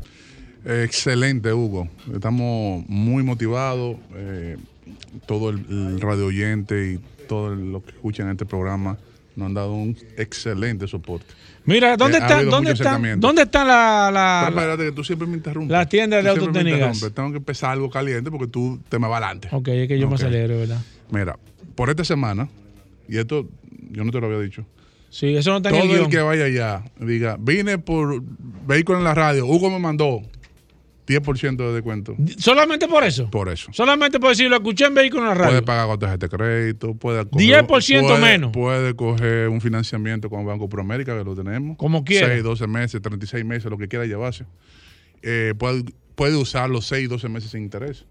[0.66, 1.88] Excelente, Hugo.
[2.14, 3.98] Estamos muy motivados.
[4.16, 4.58] eh,
[5.26, 8.98] todo el, el radio oyente y todo lo que escuchan este programa
[9.36, 11.28] nos han dado un excelente soporte.
[11.66, 15.28] Mira, ¿dónde Eh, está, dónde está, dónde está la, la- Pero espérate, que tú siempre
[15.28, 15.72] me interrumpes.
[15.72, 16.30] la tienda de me
[16.62, 17.14] interrumpes.
[17.14, 19.48] Tengo que empezar algo caliente porque tú te me vas adelante.
[19.52, 20.22] Ok, es que yo me Ok.
[20.22, 20.82] acelero, ¿verdad?
[21.12, 21.38] Mira,
[21.76, 22.50] por esta semana,
[23.08, 23.48] y esto
[23.92, 24.66] yo no te lo había dicho.
[25.12, 26.10] Sí, eso no está en Todo el el, guion.
[26.12, 28.22] que vaya allá, diga, vine por
[28.68, 30.22] vehículo en la radio, Hugo me mandó.
[31.10, 32.16] 10% de descuento.
[32.38, 33.30] ¿Solamente por eso?
[33.32, 33.72] Por eso.
[33.74, 35.50] Solamente por decir, lo escuché en vehículo en la radio.
[35.50, 38.52] Puede pagar con tarjeta de crédito, puede 10% puede- menos.
[38.52, 41.78] Puede coger un financiamiento con Banco Proamérica, que lo tenemos.
[41.78, 42.28] Como quiera.
[42.28, 44.46] 6, 12 meses, 36 meses, lo que quiera llevarse.
[45.24, 45.84] Eh, puede,
[46.16, 48.06] puede usar los 6, 12 meses sin interés.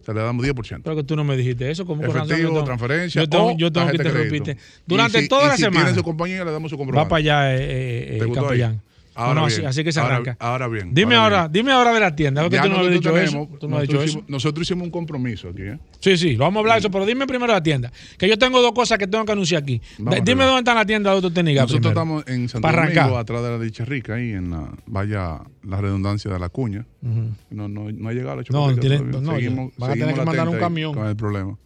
[0.00, 0.82] O sea, le damos 10%.
[0.84, 1.84] Pero que tú no me dijiste eso.
[1.84, 3.20] ¿Cómo razón Efectivo, tengo- transferencia.
[3.22, 4.56] Yo tengo, yo tengo que interrumpirte.
[4.86, 5.84] Durante si- toda la si semana.
[5.86, 7.10] tiene su compañía, le damos su Va comprobante.
[7.10, 8.70] para allá, eh, eh, eh, ¿Te gustó capellán.
[8.72, 8.80] ahí?
[9.18, 10.36] No, Ahora no, bien, así que se arranca.
[10.38, 12.42] ahora bien, Dime ahora ahora, dime ahora de la tienda.
[12.42, 13.58] Porque tú no has nosotros dicho tenemos- eso.
[13.58, 14.04] Tú no has dicho eso.
[14.04, 15.78] hicimos- Nosotros hicimos un compromiso aquí, ¿eh?
[15.98, 17.92] Sí, sí, lo vamos a hablar de eso, pero dime primero la tienda.
[18.16, 19.82] Que yo tengo dos cosas que tengo que anunciar aquí.
[19.98, 21.62] Vamos dime dónde está la tienda de Autotécnica.
[21.62, 22.00] Nosotros primero.
[22.00, 22.68] estamos en Santo.
[22.70, 26.86] Domingo, atrás de la dicha rica, ahí en la, vaya la redundancia de la cuña.
[27.02, 29.20] No, no, no ha llegado la No, chocolate tiene- todavía.
[29.20, 30.94] no, seguimos, van a tener que mandar un camión.
[30.94, 31.56] Con el problema.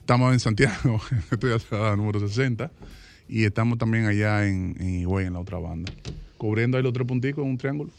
[0.00, 1.00] Estamos en Santiago,
[1.30, 2.72] estoy a la número 60,
[3.28, 5.92] y estamos también allá en, en Higüey, en la otra banda.
[6.40, 7.90] Cubriendo ahí los tres punticos en un triángulo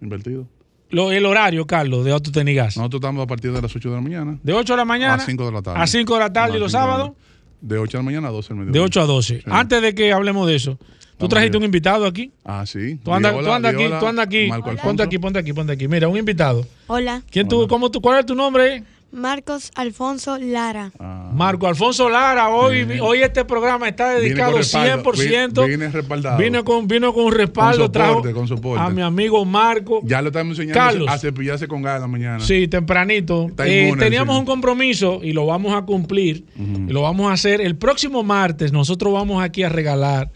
[0.00, 0.46] invertido.
[0.88, 2.78] Lo- el horario, Carlos, de Autotecnigas.
[2.78, 4.38] Nosotros estamos a partir de las 8 de la mañana.
[4.42, 5.78] De 8 de la mañana A 5 de la tarde.
[5.82, 7.16] a 5 de la tarde A y los 5 de la sábados.
[7.60, 8.80] De 8 de la mañana a 12 del mediodía.
[8.80, 9.42] De 8 a 12.
[9.44, 10.78] Antes de que hablemos de eso,
[11.18, 12.32] tú trajiste un invitado aquí.
[12.42, 12.98] Ah, sí.
[13.04, 14.48] Tú andas, andas aquí, tú andas aquí.
[14.82, 15.88] Ponte aquí, ponte aquí, ponte aquí.
[15.88, 16.66] Mira, un invitado.
[16.86, 18.82] Hola, ¿Quién tú, cómo tú, ¿Cuál es tu nombre?
[19.12, 20.92] Marcos Alfonso Lara.
[20.98, 21.30] Ah.
[21.32, 22.48] Marco Alfonso Lara.
[22.50, 25.62] Hoy, hoy este programa está dedicado con respaldo, 100%.
[25.62, 26.38] vi- Viene respaldado.
[26.38, 27.84] Vino con, vino con un respaldo.
[27.90, 28.84] Con soporte, trajo con soporte.
[28.84, 30.00] a mi amigo Marco.
[30.04, 31.08] Ya lo estamos enseñando Carlos.
[31.08, 32.40] a cepillarse con gas la mañana.
[32.40, 33.48] Sí, tempranito.
[33.64, 36.44] Eh, teníamos un compromiso y lo vamos a cumplir.
[36.56, 38.72] Y lo vamos a hacer el próximo martes.
[38.72, 40.30] Nosotros vamos aquí a regalar.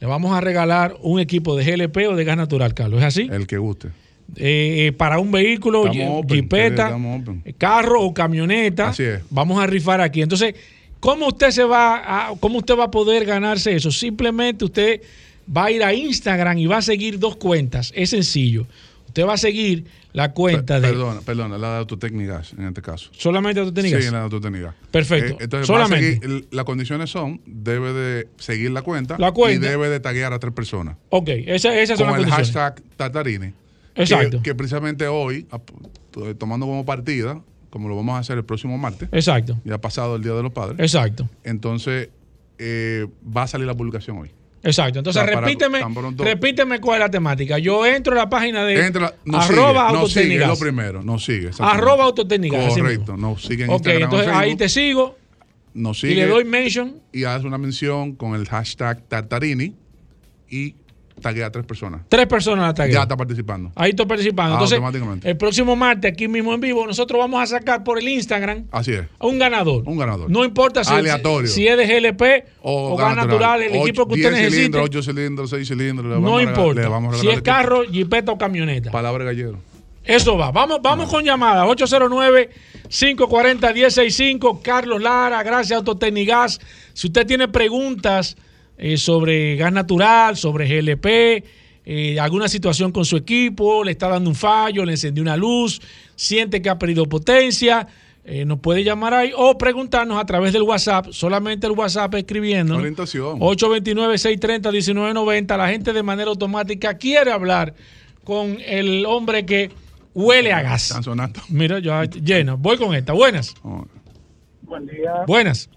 [0.00, 3.00] Le vamos a regalar un equipo de GLP o de gas natural, Carlos.
[3.00, 3.28] ¿Es así?
[3.30, 3.88] El que guste.
[4.36, 7.42] Eh, eh, para un vehículo, Estamos jipeta, open.
[7.56, 8.88] carro o camioneta.
[8.90, 9.20] Así es.
[9.30, 10.20] Vamos a rifar aquí.
[10.22, 10.54] Entonces,
[11.00, 13.90] ¿cómo usted se va a, cómo usted va a poder ganarse eso?
[13.90, 15.00] Simplemente usted
[15.54, 17.92] va a ir a Instagram y va a seguir dos cuentas.
[17.96, 18.66] Es sencillo.
[19.06, 23.08] Usted va a seguir la cuenta de Perdona, perdona, la de autotécnicas en este caso.
[23.12, 24.04] solamente autotécnicas.
[24.04, 24.74] Sí, la de autotécnica.
[24.90, 25.32] Perfecto.
[25.34, 26.14] Eh, entonces, Solamente.
[26.20, 29.66] seguir- el- las condiciones son, debe de seguir la cuenta, La cuenta.
[29.66, 30.96] y debe de taguear a tres personas.
[31.08, 32.52] Ok, esa- esas son con las el condiciones.
[32.74, 33.52] hashtag Tatarini.
[33.98, 34.38] Exacto.
[34.38, 35.46] Que, que precisamente hoy,
[36.38, 39.08] tomando como partida, como lo vamos a hacer el próximo martes.
[39.12, 39.58] Exacto.
[39.64, 40.78] Ya ha pasado el Día de los Padres.
[40.80, 41.28] Exacto.
[41.44, 42.08] Entonces,
[42.58, 43.06] eh,
[43.36, 44.30] va a salir la publicación hoy.
[44.62, 44.98] Exacto.
[44.98, 47.58] Entonces, O sea, para- repíteme, pronto- repíteme cuál es la temática.
[47.58, 51.02] Yo entro a la página de Entra, no arroba sigue, no sigue, es lo primero,
[51.02, 51.50] no sigue.
[51.60, 52.74] Arroba autotécnicas.
[52.74, 55.16] Correcto, nos sigue en Ok, Instagram entonces ahí te sigo
[55.74, 56.94] Nos y sigue le doy mention.
[57.12, 59.74] y haces una mención con el hashtag Tartarini
[60.50, 60.74] y
[61.20, 62.02] taguea a tres personas.
[62.08, 62.92] Tres personas la tagué.
[62.92, 63.72] Ya está participando.
[63.74, 64.52] Ahí estoy participando.
[64.52, 65.28] Ah, Entonces, automáticamente.
[65.30, 68.92] el próximo martes, aquí mismo en vivo, nosotros vamos a sacar por el Instagram Así
[68.92, 69.04] es.
[69.18, 69.82] a un ganador.
[69.86, 70.30] Un ganador.
[70.30, 71.48] No importa si, Aleatorio.
[71.50, 74.56] si es de GLP o, gas natural, el Ocho- equipo que usted 10 necesite.
[74.56, 76.06] cilindros, 8 cilindros, 6 cilindros.
[76.08, 76.80] le vamos No importa.
[76.82, 78.90] le vamos a Si es carro, jipeta o camioneta.
[78.90, 79.58] Palabra gallero.
[80.04, 80.50] Eso va.
[80.50, 81.66] Vamos, vamos con llamadas.
[81.68, 84.62] 809-540-1065.
[84.62, 86.60] Carlos Lara, gracias Autotecnigas.
[86.94, 88.36] Si usted tiene preguntas
[88.78, 91.44] eh, sobre gas natural, sobre GLP,
[91.84, 95.80] eh, alguna situación con su equipo, le está dando un fallo, le encendió una luz,
[96.14, 97.88] siente que ha perdido potencia,
[98.24, 102.76] eh, nos puede llamar ahí o preguntarnos a través del WhatsApp, solamente el WhatsApp escribiendo.
[102.76, 103.40] Orientación.
[103.40, 105.56] 829-630-1990.
[105.56, 107.72] La gente de manera automática quiere hablar
[108.24, 109.70] con el hombre que
[110.12, 110.88] huele a gas.
[110.88, 111.40] Están sonando.
[111.48, 112.52] Mira, yo llena.
[112.54, 113.14] Voy con esta.
[113.14, 113.54] Buenas.
[114.60, 115.24] Buen día.
[115.26, 115.70] Buenas.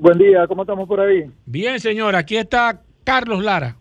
[0.00, 1.24] Buen día, ¿cómo estamos por ahí?
[1.44, 2.18] Bien, señora.
[2.20, 3.76] Aquí está Carlos Lara.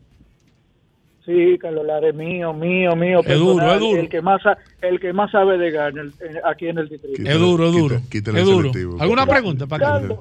[1.26, 3.22] Sí, Carlos Lara es mío, mío, mío.
[3.26, 4.02] Es duro, personal, es duro.
[4.02, 4.42] El que más,
[4.82, 6.12] el que más sabe de en-
[6.44, 7.22] aquí en el distrito.
[7.24, 8.02] Es duro, es duro.
[8.12, 8.72] quítale Es el duro.
[9.00, 10.20] ¿Alguna pregunta para Carlos,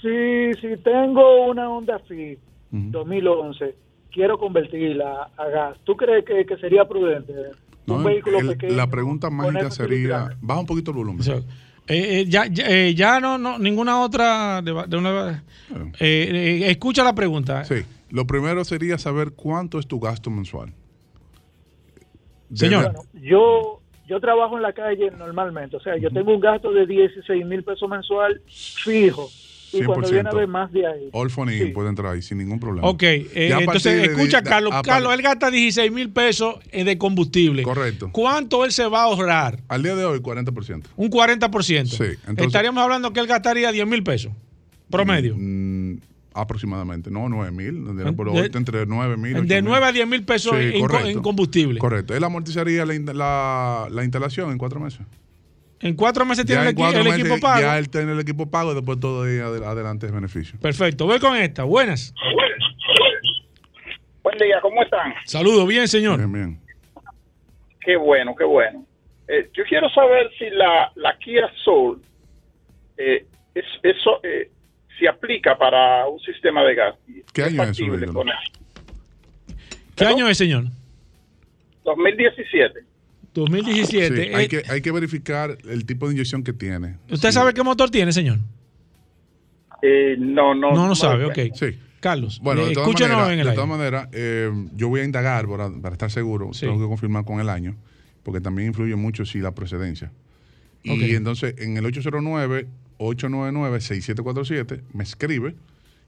[0.00, 2.38] Sí, sí, tengo una Honda Fit
[2.70, 3.74] 2011.
[4.12, 5.78] Quiero convertirla a gas.
[5.84, 7.32] ¿Tú crees que, que sería prudente?
[7.86, 8.74] No, un vehículo el- pequeño.
[8.76, 11.22] la pregunta mágica sería, baja un poquito el volumen.
[11.88, 14.62] Eh, eh, ya, ya, eh, ya no, no, ninguna otra.
[14.62, 15.44] De, de una,
[15.98, 17.64] eh, eh, escucha la pregunta.
[17.64, 17.76] Sí.
[18.10, 20.72] Lo primero sería saber cuánto es tu gasto mensual.
[22.54, 22.84] Señor.
[22.84, 25.76] Bueno, yo, yo trabajo en la calle normalmente.
[25.76, 29.28] O sea, yo tengo un gasto de 16 mil pesos mensual fijo.
[29.72, 31.08] Y cuando viene a ver más de ahí.
[31.12, 31.66] All phone in Sí.
[31.72, 32.86] puede entrar ahí sin ningún problema.
[32.88, 34.72] Ok, eh, entonces escucha, de- Carlos.
[34.74, 37.62] a Carlos, él gasta 16 mil pesos eh, de combustible.
[37.62, 38.10] Correcto.
[38.12, 39.60] ¿Cuánto él se va a ahorrar?
[39.68, 40.88] Al día de hoy, 40%.
[40.96, 41.96] Un 40%.
[41.96, 44.32] Sí, entonces- Estaríamos hablando que él gastaría 10 mil pesos.
[44.90, 45.34] Promedio.
[45.38, 45.98] Mm,
[46.34, 49.46] aproximadamente, no 9 mil, hoy entre 9 mil.
[49.46, 51.08] de 9 a 10 mil pesos Sí, en, co- correcto.
[51.08, 51.78] en combustible.
[51.78, 52.14] Correcto.
[52.14, 55.00] Él amortizaría la, la instalación en cuatro meses.
[55.82, 57.60] En cuatro meses tiene Ya el, en equi- cuatro el meses, equipo pago.
[57.60, 60.58] Ya él tiene el equipo pago y después todo ahí adel- adelante es beneficio.
[60.60, 61.06] Perfecto.
[61.06, 61.64] Voy con esta.
[61.64, 62.14] Buenas.
[64.22, 65.12] Buen día, ¿cómo están?
[65.24, 65.66] Saludos.
[65.66, 66.18] Bien, señor.
[66.18, 66.60] Bien, bien.
[67.80, 68.86] Qué bueno, qué bueno.
[69.26, 72.00] Eh, yo quiero saber si la, la Kia Soul,
[72.96, 74.50] eh, es, eso, eh,
[74.98, 76.94] se aplica para un sistema de gas.
[77.32, 78.24] ¿Qué año es eso.
[79.96, 80.64] ¿Qué año es, señor?
[81.84, 82.80] 2017.
[83.34, 84.14] 2017.
[84.14, 86.96] Sí, hay, Eh, que, hay que verificar el tipo de inyección que tiene.
[87.10, 88.38] ¿Usted sabe qué motor tiene, señor?
[89.82, 90.72] Eh, no, no.
[90.74, 91.38] No, no sabe, ok.
[91.54, 91.78] Sí.
[92.00, 93.54] Carlos, Bueno, eh, de todas escúchenos maneras, en el de aire.
[93.54, 96.50] todas maneras eh, yo voy a indagar para, para estar seguro.
[96.58, 97.76] Tengo que confirmar con el año,
[98.24, 100.10] porque también influye mucho si la procedencia.
[100.82, 101.02] Y Ok.
[101.10, 105.54] entonces en el 809-899-6747 me escribe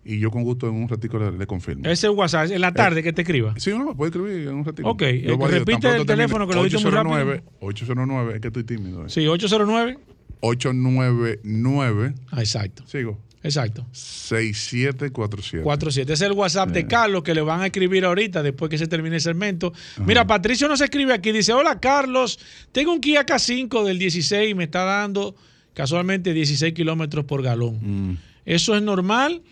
[0.05, 1.89] y yo con gusto en un ratico le, le confirmo.
[1.89, 3.55] Ese WhatsApp, en la tarde que te escriba.
[3.59, 4.89] Sí, no, me puede escribir en un ratito.
[4.89, 7.14] Ok, Yo eh, valido, repite el teléfono que lo diste muy rápido.
[7.14, 9.06] 809, 809, es que estoy tímido.
[9.06, 9.09] eh.
[9.09, 9.98] Sí, 809.
[10.40, 12.14] 899.
[12.31, 12.85] Ah, exacto.
[12.86, 13.18] Sigo.
[13.43, 13.86] Exacto.
[13.93, 15.62] 6747.
[15.62, 16.12] 47.
[16.12, 18.86] Ese es el WhatsApp de Carlos que le van a escribir ahorita después que se
[18.86, 19.72] termine el segmento.
[20.05, 21.31] Mira, Patricio nos escribe aquí.
[21.31, 22.39] Dice: Hola, Carlos.
[22.72, 25.35] Tengo un Kia K5 del 16 y me está dando
[25.74, 27.78] casualmente 16 kilómetros por galón.
[28.12, 28.16] Mm.
[28.47, 29.43] ¿Eso es normal?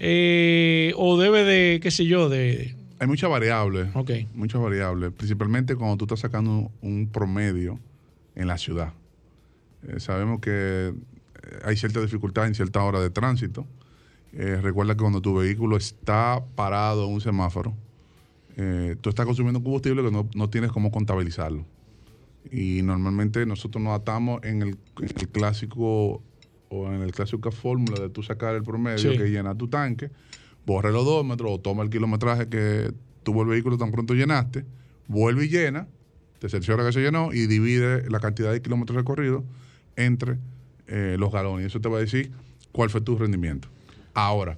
[0.00, 2.74] Eh, ¿O debe de, qué sé yo, de.
[2.98, 3.88] Hay muchas variables.
[3.94, 4.10] Ok.
[4.34, 5.12] Muchas variables.
[5.12, 7.78] Principalmente cuando tú estás sacando un promedio
[8.34, 8.94] en la ciudad.
[9.86, 10.92] Eh, sabemos que eh,
[11.64, 13.66] hay cierta dificultad en cierta hora de tránsito.
[14.32, 17.74] Eh, recuerda que cuando tu vehículo está parado en un semáforo,
[18.56, 21.64] eh, tú estás consumiendo combustible que no, no tienes cómo contabilizarlo.
[22.50, 24.68] Y normalmente nosotros nos atamos en el,
[25.00, 26.22] en el clásico
[26.70, 29.18] o en el clásica fórmula de tú sacar el promedio Sí.
[29.18, 30.10] que llena tu tanque,
[30.64, 32.92] borra los odómetros o toma el kilometraje que
[33.22, 34.64] tuvo el vehículo tan pronto llenaste,
[35.08, 35.88] vuelve y llena,
[36.38, 39.42] te cerciora que se llenó y divide la cantidad de kilómetros recorridos
[39.96, 40.38] entre
[40.86, 41.64] eh, los galones.
[41.64, 42.30] Y eso te va a decir
[42.72, 43.68] cuál fue tu rendimiento.
[44.14, 44.56] Ahora,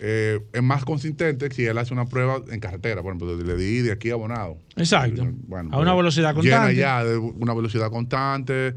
[0.00, 3.80] eh, es más consistente si él hace una prueba en carretera, por ejemplo, le di
[3.80, 4.58] de aquí a Bonado.
[4.76, 5.26] Exacto.
[5.48, 6.76] Bueno, a una pues, velocidad Llena constante.
[6.76, 8.74] ya de una velocidad constante,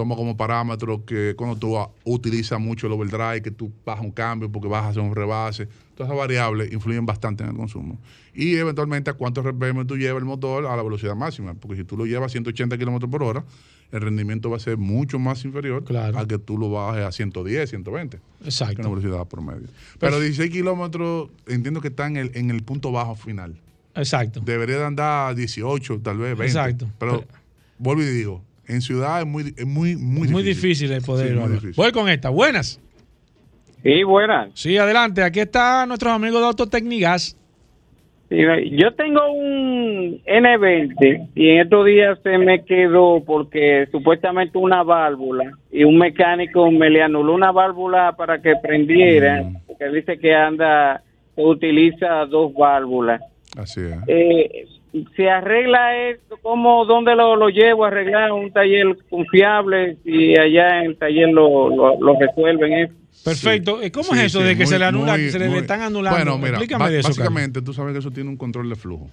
[0.00, 4.50] toma como parámetro que cuando tú utilizas mucho el overdrive, que tú bajas un cambio
[4.50, 7.98] porque vas a hacer un rebase, todas esas variables influyen bastante en el consumo.
[8.32, 11.84] Y eventualmente a cuántos RPM tú llevas el motor a la velocidad máxima, porque si
[11.84, 13.44] tú lo llevas a 180 kilómetros por hora,
[13.92, 17.68] el rendimiento va a ser mucho más inferior al que tú lo bajes a 110,
[17.68, 18.20] 120.
[18.42, 18.76] Exacto.
[18.76, 19.68] Que una velocidad promedio.
[19.98, 23.54] Pero 16 kilómetros entiendo que está en el, en el punto bajo final.
[23.94, 24.40] Exacto.
[24.40, 26.46] Debería de andar a 18, tal vez 20.
[26.46, 26.88] Exacto.
[26.98, 27.22] Pero,
[27.76, 30.90] vuelvo y digo, en ciudad es muy, es muy, muy Muy difícil.
[30.92, 31.28] el poder.
[31.28, 31.54] Sí, muy Álvaro.
[31.60, 31.74] difícil.
[31.76, 32.30] Voy con esta.
[32.30, 32.80] Buenas.
[33.82, 34.50] Sí, buenas.
[34.54, 35.22] Sí, adelante.
[35.22, 37.36] Aquí está nuestros amigos de Autotecnigas.
[38.30, 45.50] Yo tengo un N20 y en estos días se me quedó porque supuestamente una válvula
[45.72, 51.02] y un mecánico me le anuló una válvula para que prendiera, porque dice que anda,
[51.34, 53.20] utiliza dos válvulas.
[53.56, 53.96] Así es.
[54.06, 54.66] Eh,
[55.16, 56.36] ¿Se arregla esto?
[56.42, 58.32] ¿Cómo, dónde lo, lo llevo a arreglar?
[58.32, 59.96] ¿Un taller confiable?
[60.04, 62.94] Si allá en el taller lo, lo, lo resuelven eso.
[63.24, 63.82] Perfecto.
[63.82, 65.48] Eh, ¿Cómo Sí, es eso sí, de que muy- se le anula, muy- se le
[65.48, 66.16] muy- están anulando?
[66.18, 67.18] Bueno, mira, Explícame ba- de eso, Carlos.
[67.18, 69.08] básicamente tú sabes que eso tiene un control de flujo.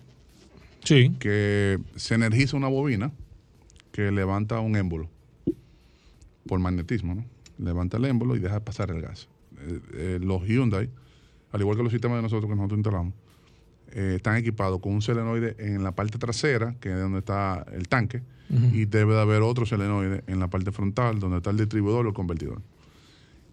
[0.84, 1.12] Sí.
[1.20, 3.12] Que se energiza una bobina
[3.92, 5.10] que levanta un émbolo
[6.48, 7.26] por magnetismo, ¿no?
[7.60, 9.28] Levanta el émbolo y deja pasar el gas.
[9.60, 10.90] Eh, eh, los Hyundai,
[11.52, 13.14] al igual que los sistemas de nosotros que nosotros instalamos,
[13.92, 17.88] eh, están equipados con un solenoide en la parte trasera, que es donde está el
[17.88, 22.06] tanque, y debe de haber otro solenoide en la parte frontal, donde está el distribuidor
[22.06, 22.62] o el convertidor.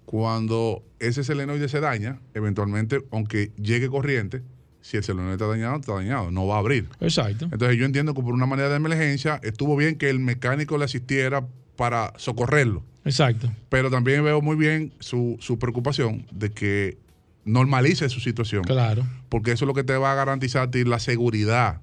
[0.04, 4.42] Cuando ese solenoide se daña, eventualmente, aunque llegue corriente,
[4.82, 6.88] si el solenoide está dañado, está dañado, no va a abrir.
[7.00, 7.46] Exacto.
[7.50, 10.84] Entonces yo entiendo que por una manera de emergencia estuvo bien que el mecánico le
[10.84, 11.44] asistiera
[11.74, 12.84] para socorrerlo.
[13.04, 13.50] Exacto.
[13.68, 16.98] Pero también veo muy bien su, su preocupación de que
[17.44, 18.62] normalice su situación.
[18.64, 19.04] Claro.
[19.28, 21.80] Porque eso es lo que te va a garantizar a ti la seguridad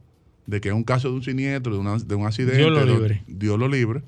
[0.48, 2.86] de que en un caso de un siniestro, de, una- de un accidente, Dios lo
[2.86, 3.24] libre.
[3.28, 4.02] Dios lo libre,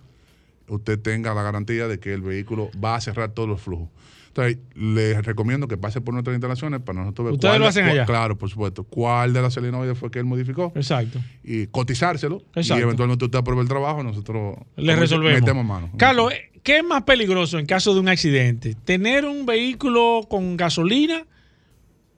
[0.68, 3.90] usted tenga la garantía de que el vehículo va a cerrar todos los flujos.
[4.30, 7.84] Entonces, les recomiendo que pase por nuestras instalaciones para nosotros ver ¿Ustedes cuál lo hacen
[7.86, 8.06] cuál- allá?
[8.08, 8.84] Claro, por supuesto.
[8.84, 10.72] ¿Cuál de las solenoides fue que él modificó?
[10.76, 11.20] Exacto.
[11.44, 12.42] Y cotizárselo.
[12.56, 12.80] Exacto.
[12.80, 15.40] Y eventualmente usted aprueba el trabajo, nosotros Le resolvemos.
[15.40, 15.92] metemos mano.
[15.98, 18.74] Carlos, ¿qué es más peligroso en caso de un accidente?
[18.86, 21.28] ¿Tener un vehículo con gasolina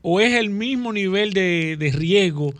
[0.07, 2.53] o es el mismo nivel de, de riesgo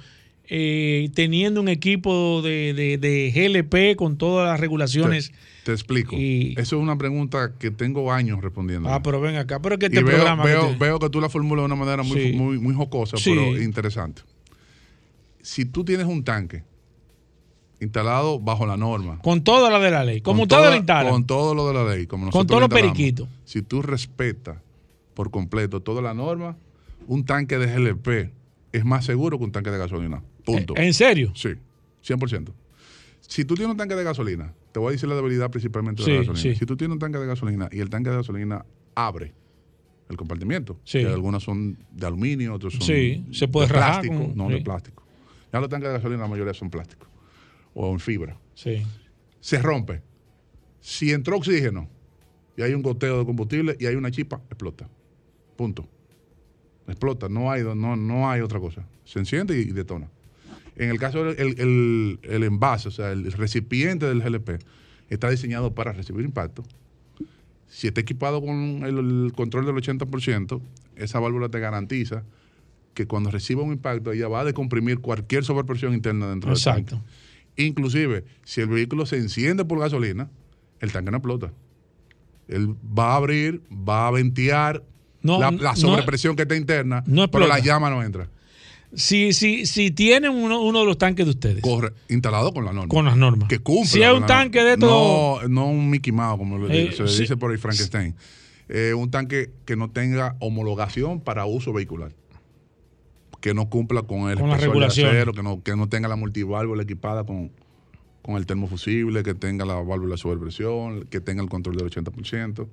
[0.47, 5.31] eh, teniendo un equipo de, de- de GLP con todas las regulaciones?
[5.63, 6.15] Te explico.
[6.17, 8.89] Eso es una pregunta que tengo años respondiendo.
[8.89, 10.43] Ah, pero ven acá, pero que y este veo, programa...
[10.43, 12.31] que veo, te- veo que tú la formulas de una manera muy, Sí.
[12.33, 13.31] muy, muy jocosa, Sí.
[13.33, 14.21] pero interesante.
[15.41, 16.63] Si tú tienes un tanque
[17.79, 21.11] instalado bajo la norma, Con toda la de la ley, como ustedes lo instalan.
[21.11, 23.27] Con todo lo de la ley, como Con todos lo los periquitos.
[23.43, 24.57] Si tú respetas
[25.13, 26.57] por completo toda la norma,
[27.07, 28.31] un tanque de GLP
[28.71, 30.23] es más seguro que un tanque de gasolina.
[30.43, 30.73] Punto.
[30.77, 31.31] ¿En serio?
[31.35, 31.49] Sí,
[32.03, 32.51] 100%.
[33.21, 36.05] Si tú tienes un tanque de gasolina, te voy a decir la debilidad principalmente de
[36.05, 36.41] Sí, la gasolina.
[36.41, 36.55] sí.
[36.59, 39.33] Si tú tienes un tanque de gasolina y el tanque de gasolina abre
[40.09, 40.99] el compartimiento, Sí.
[40.99, 44.61] que algunas son de aluminio, otros son Sí, se puede de plástico, con- no de
[44.61, 45.03] plástico.
[45.51, 47.07] Ya los tanques de gasolina la mayoría son plásticos
[47.73, 48.37] o en fibra.
[48.53, 48.83] Sí.
[49.39, 50.01] Se rompe.
[50.79, 51.89] Si entró oxígeno
[52.55, 54.87] y hay un goteo de combustible y hay una chispa, explota.
[55.55, 55.87] Punto.
[56.87, 58.85] Explota, no hay, no, no hay otra cosa.
[59.05, 60.07] Se enciende y detona.
[60.75, 64.59] En el caso del el, el- el envase, o sea, el recipiente del GLP,
[65.09, 66.63] está diseñado para recibir impacto.
[67.69, 70.61] Si está equipado con el, el control del 80%,
[70.97, 72.23] esa válvula te garantiza
[72.93, 76.95] que cuando reciba un impacto, ella va a decomprimir cualquier sobrepresión interna dentro del Exacto.
[76.97, 77.05] tanque.
[77.57, 80.29] Inclusive, si el vehículo se enciende por gasolina,
[80.79, 81.51] el tanque no explota.
[82.47, 84.83] Él va a abrir, va a ventear
[85.25, 88.29] No, la, la sobrepresión que está interna, no pero la llama no entra.
[88.93, 91.61] Si, si, si tienen uno, uno de los tanques de ustedes.
[91.61, 92.87] Corre, instalado con la norma.
[92.87, 93.49] Con las normas.
[93.49, 93.87] Que cumple.
[93.89, 96.91] Si es un la tanque de estos- No, no un Mickey Mouse, como lo- Eh,
[96.95, 97.21] se sí.
[97.23, 98.15] dice por ahí Frankenstein.
[98.69, 102.13] Eh, un tanque que no tenga homologación para uso vehicular.
[103.41, 105.13] Que no cumpla con el Con de regulaciones.
[105.13, 107.51] acero, que no, que no tenga la multiválvula equipada con,
[108.21, 112.67] con el termofusible, que tenga la válvula de sobrepresión, que tenga el control del 80%.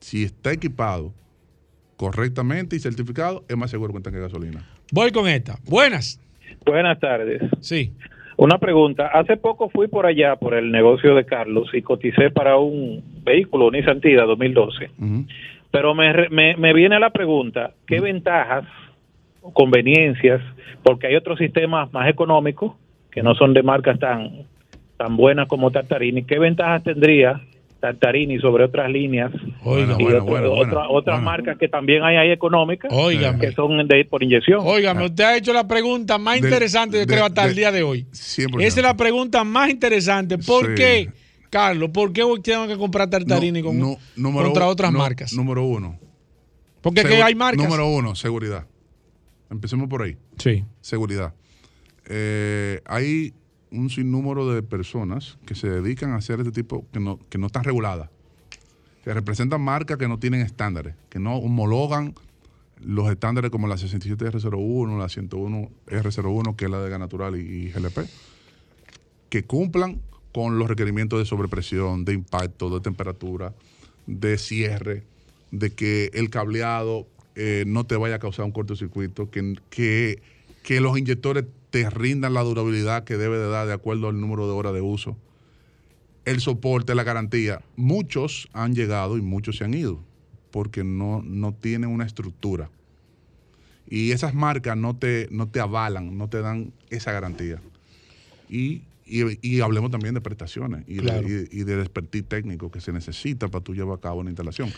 [0.00, 1.12] Si está equipado
[1.96, 4.62] correctamente y certificado, es más seguro que un tanque de gasolina.
[4.92, 5.58] Voy con esta.
[5.68, 6.20] Buenas.
[6.64, 7.42] Buenas tardes.
[7.60, 7.92] Sí.
[8.36, 9.08] Una pregunta.
[9.08, 13.70] Hace poco fui por allá, por el negocio de Carlos, y coticé para un vehículo
[13.70, 14.90] Nissan Tida 2012.
[15.70, 18.64] Pero me, me, me viene la pregunta, ¿qué ventajas
[19.40, 20.42] o conveniencias?
[20.82, 22.74] Porque hay otros sistemas más económicos
[23.10, 24.44] que no son de marcas tan,
[24.98, 26.24] tan buenas como Tartarini.
[26.24, 27.40] ¿Qué ventajas tendría
[27.86, 29.30] Tartarini sobre otras líneas
[29.64, 32.90] Oiga, y bueno, otro- bueno, bueno, otra- otras marcas que también hay ahí económicas
[33.40, 34.60] que son de por inyección?
[34.64, 37.82] Óigame, usted ha hecho la pregunta más interesante, yo de- creo, hasta el día de
[37.82, 38.06] hoy.
[38.12, 38.60] 100%.
[38.66, 40.38] Esa es la pregunta más interesante.
[40.38, 40.74] ¿Por Sí.
[40.74, 41.08] qué,
[41.50, 41.90] Carlos?
[41.92, 45.32] ¿Por qué hoy tengo que comprar Tartarini con- No, número contra otras no, marcas?
[45.32, 45.98] Número uno.
[46.82, 47.64] Porque es que Segu- hay marcas.
[47.64, 48.66] Número uno, seguridad.
[49.50, 50.16] Empecemos por ahí.
[50.38, 50.64] Sí.
[50.80, 51.34] Seguridad.
[52.08, 53.32] Eh, hay
[53.70, 57.46] un sinnúmero de personas que se dedican a hacer este tipo que no, que no
[57.46, 58.10] están reguladas.
[59.04, 62.14] Que representan marcas que no tienen estándares, que no homologan
[62.80, 68.00] los estándares como la 67R01, la 101R01, que es la de gas natural y, GLP,
[69.28, 70.00] que cumplan
[70.32, 73.54] con los requerimientos de sobrepresión, de impacto, de temperatura,
[74.06, 75.04] de cierre,
[75.50, 80.20] de que el cableado eh, no te vaya a causar un cortocircuito, que, que,
[80.62, 84.46] que los inyectores te rindan la durabilidad que debe de dar de acuerdo al número
[84.46, 85.16] de horas de uso.
[86.24, 87.60] El soporte, la garantía.
[87.76, 90.00] Muchos han llegado y muchos se han ido
[90.50, 92.70] porque no, no tienen una estructura.
[93.88, 97.60] Y esas marcas no te, no te avalan, no te dan esa garantía.
[98.48, 102.80] Y, y- y hablemos también de prestaciones y, de- y, y del expertise técnico que
[102.80, 104.70] se necesita para tú llevar a cabo una instalación.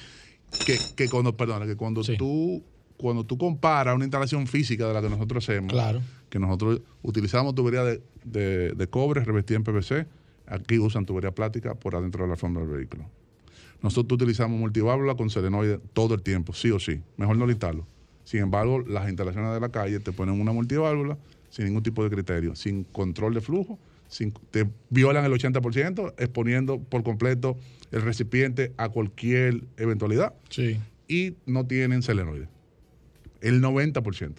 [0.64, 2.62] Que, que cuando, perdona, que cuando tú
[2.98, 6.02] cuando tú comparas una instalación física de la que nosotros hacemos, Claro.
[6.30, 10.06] Que nosotros utilizamos tubería de, de- de cobre revestida en PVC,
[10.46, 13.04] aquí usan tubería plástica por adentro de la alfombra del vehículo.
[13.82, 17.00] Nosotros utilizamos multiválvula con selenoide todo el tiempo, sí o sí.
[17.16, 17.86] Mejor no lo instalo.
[18.24, 21.16] Sin embargo, las instalaciones de la calle te ponen una multiválvula
[21.50, 23.78] sin ningún tipo de criterio, sin control de flujo,
[24.08, 27.56] sin, te violan el 80%, exponiendo por completo
[27.90, 30.34] el recipiente a cualquier eventualidad.
[30.50, 30.78] Sí.
[31.06, 32.48] Y no tienen selenoide.
[33.40, 34.32] El 90%.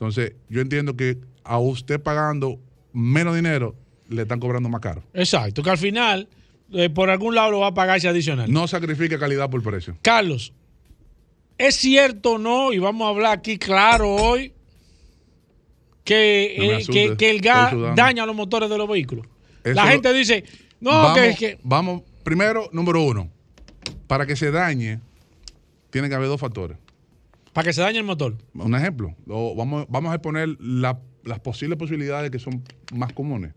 [0.00, 2.58] Entonces, yo entiendo que a usted pagando
[2.94, 3.76] menos dinero,
[4.08, 5.02] le están cobrando más caro.
[5.12, 6.26] Exacto, que al final,
[6.72, 8.50] eh, por algún lado lo va a pagar ese adicional.
[8.50, 9.98] No sacrifique calidad por precio.
[10.00, 10.54] Carlos,
[11.58, 12.72] ¿es cierto o no?
[12.72, 14.54] Y vamos a hablar aquí claro hoy.
[16.02, 18.02] Que, No me eh, que, que el gas estoy sudando.
[18.02, 19.26] daña los motores de los vehículos.
[19.62, 20.44] Eso La lo- gente dice,
[20.80, 23.30] no, vamos, que, que Vamos, primero, número uno.
[24.06, 24.98] Para que se dañe,
[25.90, 26.78] tiene que haber dos factores.
[27.52, 28.36] Para que se dañe el motor.
[28.54, 29.14] Un ejemplo.
[29.28, 32.62] o vamos, vamos a exponer la- las posibles posibilidades que son
[32.94, 33.52] más comunes.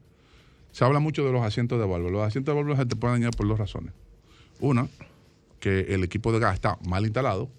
[0.71, 2.11] Se habla mucho de los asientos de válvula.
[2.11, 3.93] Los asientos de válvula se te pueden dañar por dos razones.
[4.59, 4.87] Una,
[5.59, 7.49] que el equipo de gas está mal instalado.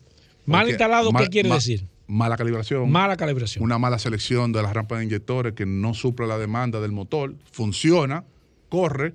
[0.47, 1.87] Mal instalado, ¿qué mal- quiere ma- decir?
[2.07, 2.91] Mala calibración.
[2.91, 3.65] Mala calibración.
[3.65, 7.35] Una mala selección de las rampas de inyectores que no suple la demanda del motor.
[7.51, 8.25] Funciona,
[8.69, 9.15] corre,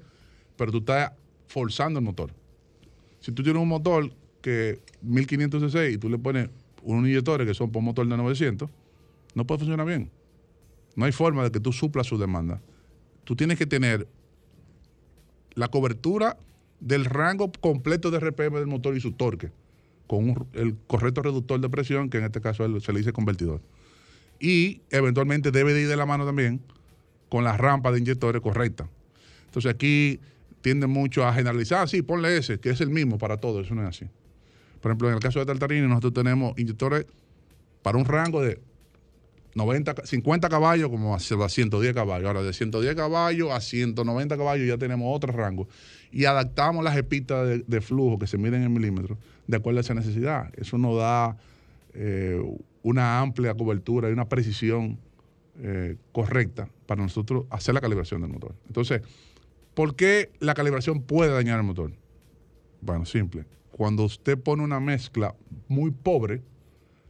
[0.58, 1.12] pero tú estás
[1.48, 2.32] forzando el motor.
[3.20, 6.50] Si tú tienes un motor que 1500 cc y tú le pones
[6.84, 8.70] unos inyectores que son por motor de 900,
[9.36, 10.10] no puede funcionar bien.
[10.96, 12.62] No hay forma de que tú suplas su demanda.
[13.24, 14.08] Tú tienes que tener
[15.54, 16.38] la cobertura
[16.80, 19.52] del rango completo de RPM del motor y su torque,
[20.08, 23.62] con el correcto reductor de presión, que en este caso se le dice convertidor.
[24.40, 26.62] Y eventualmente debe de ir de la mano también
[27.28, 28.90] con la rampa de inyectores correcta.
[29.46, 30.20] Entonces aquí
[30.62, 33.84] tienden mucho a generalizar, sí, ponle ese, que es el mismo para todos, eso no
[33.84, 34.06] es así.
[34.82, 37.06] Por ejemplo, en el caso de Tartarini, nosotros tenemos inyectores
[37.82, 38.60] para un rango de
[39.56, 42.28] 90, 50 caballos como a 110 caballos.
[42.28, 45.68] Ahora, de 110 caballos a 190 caballos ya tenemos otro rango.
[46.12, 49.82] Y adaptamos las espitas de, de flujo que se miden en milímetros de acuerdo a
[49.82, 50.52] esa necesidad.
[50.58, 51.36] Eso nos da
[51.96, 52.40] eh,
[52.84, 55.00] una amplia cobertura y una precisión
[55.62, 58.54] eh, correcta para nosotros hacer la calibración del motor.
[58.68, 59.02] Entonces,
[59.74, 61.94] ¿por qué la calibración puede dañar el motor?
[62.82, 63.46] Bueno, simple.
[63.80, 65.34] Cuando usted pone una mezcla
[65.70, 66.42] muy pobre,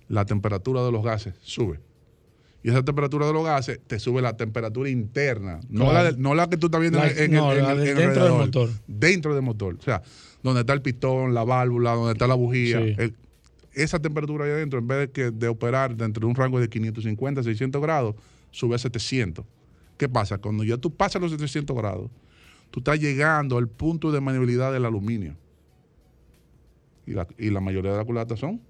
[0.08, 1.80] la temperatura de los gases sube.
[2.62, 6.36] Y esa temperatura de los gases te sube la temperatura interna, no, la, de- no
[6.36, 8.70] la que tú estás viendo La- en, no, el, en de en dentro del motor.
[8.86, 9.78] Dentro del motor.
[9.80, 10.04] O sea,
[10.44, 12.78] donde está el pistón, la válvula, donde está la bujía.
[12.78, 12.94] Sí.
[13.00, 13.16] el-
[13.74, 16.70] esa temperatura ahí adentro, en vez de, que, de operar dentro de un rango de
[16.70, 18.14] 550 a 600 grados,
[18.52, 19.44] sube a 700.
[19.98, 20.38] ¿Qué pasa?
[20.38, 22.12] Cuando ya tú pasas los 700 grados,
[22.70, 25.36] tú estás llegando al punto de maniabilidad del aluminio.
[27.10, 28.62] Y la, y la mayoría de las culatas son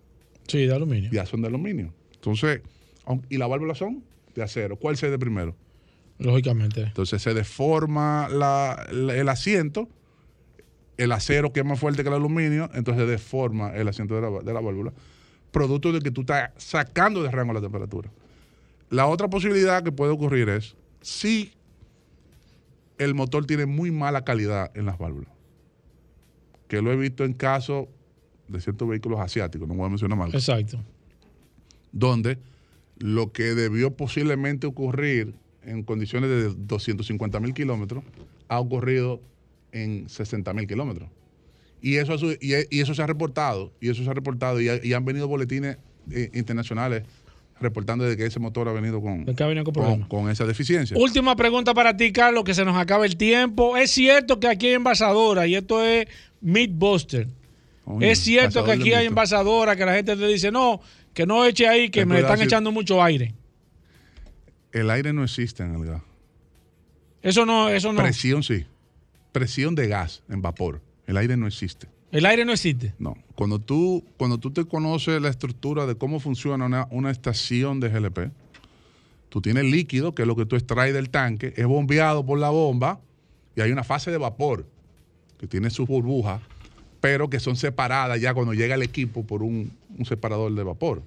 [0.48, 1.10] Sí, de aluminio.
[1.12, 1.94] ya son de aluminio.
[2.14, 2.62] Entonces,
[3.30, 4.02] y las válvulas son
[4.34, 4.78] de acero.
[4.78, 5.56] ¿Cuál se de primero?
[6.20, 6.84] Lógicamente.
[6.84, 9.90] Entonces se deforma la- la- el asiento,
[10.98, 14.30] el acero que es más fuerte que el aluminio, entonces deforma el asiento de la,
[14.40, 14.94] de la válvula,
[15.52, 18.10] producto de que tú estás sacando de rango la temperatura.
[18.90, 21.52] La otra posibilidad que puede ocurrir es si
[22.98, 25.32] el motor tiene muy mala calidad en las válvulas,
[26.68, 27.88] que lo he visto en casos
[28.50, 30.80] de ciertos vehículos asiáticos, no voy a mencionar mal Exacto.
[31.92, 32.38] donde
[32.98, 38.04] lo que debió posiblemente ocurrir en condiciones de 250 mil kilómetros
[38.48, 39.22] ha ocurrido
[39.72, 41.10] en 60 mil kilómetros.
[41.82, 44.84] Y eso, y, y eso se ha reportado, y eso se ha reportado, y, ha-
[44.86, 45.78] y han venido boletines
[46.12, 47.04] eh, internacionales
[47.62, 50.08] reportando de que ese motor ha venido con, De que ha venido con con, problemas.
[50.10, 50.98] con esa deficiencia.
[50.98, 53.78] Última pregunta para ti, Carlos, que se nos acaba el tiempo.
[53.78, 56.08] Es cierto que aquí hay envasadora y esto es
[56.42, 57.28] Meatbuster.
[57.98, 60.80] Oye, es cierto que aquí hay envasadora que la gente te dice, no,
[61.14, 63.34] que no eche ahí, que Ten me cuidado están si- echando mucho aire.
[64.72, 66.02] El aire no existe en el gas.
[67.22, 68.02] Eso no, eso no.
[68.02, 68.66] Presión sí.
[69.32, 70.82] Presión de gas en vapor.
[71.08, 71.88] El aire no existe.
[72.12, 72.94] El aire no existe.
[73.00, 73.16] No.
[73.36, 77.90] Cuando tú, cuando tú te conoces la estructura de cómo funciona una, una estación de
[77.90, 78.32] GLP,
[79.30, 82.50] tú tienes líquido, que es lo que tú extraes del tanque, es bombeado por la
[82.50, 83.00] bomba
[83.56, 84.66] y hay una fase de vapor
[85.40, 86.42] que tiene sus burbujas,
[87.02, 91.02] pero que son separadas ya cuando llega el equipo por un, un separador de vapor.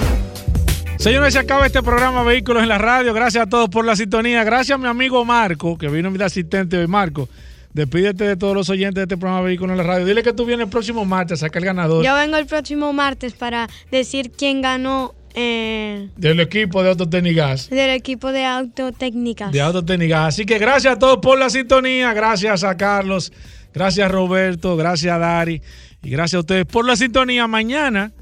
[0.96, 3.12] Señores, se acaba este programa Vehículos en la Radio.
[3.12, 4.44] Gracias a todos por la sintonía.
[4.44, 6.86] Gracias a mi amigo Marco, que vino mi asistente hoy.
[6.86, 7.28] Marco,
[7.74, 10.06] despídete de todos los oyentes de este programa Vehículos en la Radio.
[10.06, 12.94] Dile que tú vienes el próximo martes a sacar el ganador Yo vengo el próximo
[12.94, 17.70] martes para decir quién ganó eh, del equipo de Autotecnigas.
[17.70, 19.52] del equipo de autotécnicas.
[19.52, 20.28] De Autotecnigas.
[20.28, 22.12] Así que gracias a todos por la sintonía.
[22.12, 23.32] Gracias a Carlos.
[23.72, 24.76] Gracias a Roberto.
[24.76, 25.62] Gracias a Dari.
[26.02, 27.46] Y gracias a ustedes por la sintonía.
[27.46, 28.12] Mañana,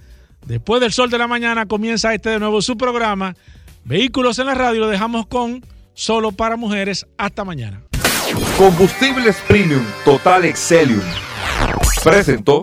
[0.47, 3.35] después del sol de la mañana, comienza este de nuevo su programa
[3.85, 5.65] Vehículos en la radio lo dejamos con
[5.95, 7.07] solo para mujeres.
[7.19, 7.83] Hasta mañana.
[8.57, 11.03] Combustibles Premium Total Excelium.
[12.05, 12.63] Presentó.